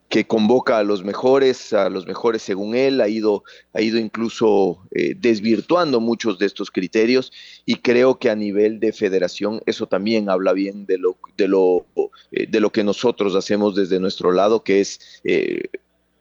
que 0.09 0.27
convoca 0.27 0.79
a 0.79 0.85
los 0.85 1.05
mejores, 1.05 1.73
a 1.75 1.90
los 1.90 2.07
mejores 2.07 2.42
según 2.42 2.75
él, 2.75 3.01
ha 3.01 3.09
ido, 3.09 3.44
ha 3.75 3.83
ido 3.83 3.99
incluso 3.99 4.79
eh, 4.90 5.14
desvirtuando 5.14 6.01
muchos 6.01 6.38
de 6.38 6.47
estos 6.47 6.71
criterios 6.71 7.31
y 7.66 7.77
creo 7.77 8.18
que 8.18 8.31
a 8.31 8.35
nivel 8.35 8.81
de 8.81 8.92
federación 8.92 9.61
eso 9.66 9.87
también 9.87 10.31
habla 10.31 10.55
bien 10.55 10.87
de 10.87 10.97
lo, 10.97 11.18
de 11.37 11.49
lo, 11.49 11.85
eh, 12.33 12.47
de 12.47 12.61
lo 12.61 12.71
que 12.71 12.85
nosotros 12.85 13.35
hacemos 13.35 13.75
desde 13.75 14.01
nuestro 14.01 14.33
lado, 14.33 14.62
que 14.64 14.81
es 14.81 15.21
eh, 15.25 15.64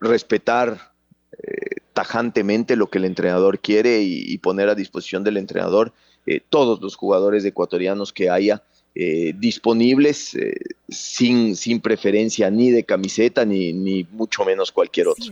respetar 0.02 0.92
tajantemente 1.94 2.76
lo 2.76 2.90
que 2.90 2.98
el 2.98 3.06
entrenador 3.06 3.60
quiere 3.60 4.02
y 4.02 4.38
poner 4.40 4.70
a 4.70 4.76
disposición 4.76 5.24
del 5.24 5.38
entrenador 5.38 5.94
todos 6.50 6.82
los 6.82 6.96
jugadores 6.96 7.46
ecuatorianos 7.46 8.12
que 8.12 8.30
haya 8.30 8.64
eh, 9.00 9.36
disponibles 9.38 10.34
eh, 10.34 10.56
sin, 10.90 11.56
sin 11.56 11.80
preferencia 11.82 12.50
ni 12.50 12.72
de 12.72 12.84
camiseta 12.84 13.46
ni, 13.46 13.72
ni 13.72 14.04
mucho 14.06 14.44
menos 14.44 14.72
cualquier 14.72 15.10
otro. 15.10 15.24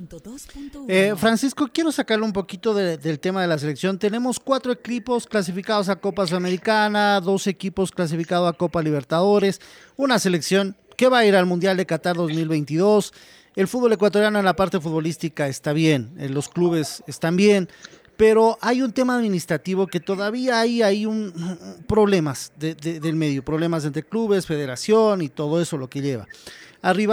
Eh, 0.87 1.15
Francisco, 1.17 1.67
quiero 1.73 1.91
sacarle 1.91 2.25
un 2.25 2.31
poquito 2.31 2.75
del 2.75 3.19
tema 3.19 3.41
de 3.41 3.47
la 3.47 3.57
selección. 3.57 3.97
Tenemos 3.97 4.39
cuatro 4.39 4.71
equipos 4.71 5.25
clasificados 5.25 5.89
a 5.89 5.95
Copa 5.95 6.27
Sudamericana, 6.27 7.19
dos 7.21 7.47
equipos 7.47 7.89
clasificados 7.91 8.47
a 8.47 8.53
Copa 8.55 8.83
Libertadores, 8.83 9.59
una 9.95 10.19
selección 10.19 10.77
que 10.95 11.09
va 11.09 11.19
a 11.19 11.25
ir 11.25 11.35
al 11.35 11.47
Mundial 11.47 11.75
de 11.75 11.87
Qatar 11.87 12.15
2022. 12.17 13.13
El 13.55 13.67
fútbol 13.67 13.93
ecuatoriano 13.93 14.37
en 14.37 14.45
la 14.45 14.55
parte 14.55 14.79
futbolística 14.79 15.47
está 15.47 15.73
bien, 15.73 16.11
los 16.29 16.49
clubes 16.49 17.03
están 17.07 17.35
bien, 17.35 17.67
pero 18.17 18.57
hay 18.61 18.81
un 18.81 18.91
tema 18.91 19.15
administrativo 19.17 19.87
que 19.87 19.99
todavía 19.99 20.59
hay, 20.59 20.81
hay 20.81 21.05
un, 21.05 21.33
problemas 21.87 22.51
del 22.57 23.15
medio, 23.15 23.43
problemas 23.43 23.85
entre 23.85 24.03
clubes, 24.03 24.45
federación 24.45 25.21
y 25.21 25.29
todo 25.29 25.61
eso 25.61 25.77
lo 25.77 25.89
que 25.89 26.01
lleva. 26.01 26.27
Arriba 26.81 27.03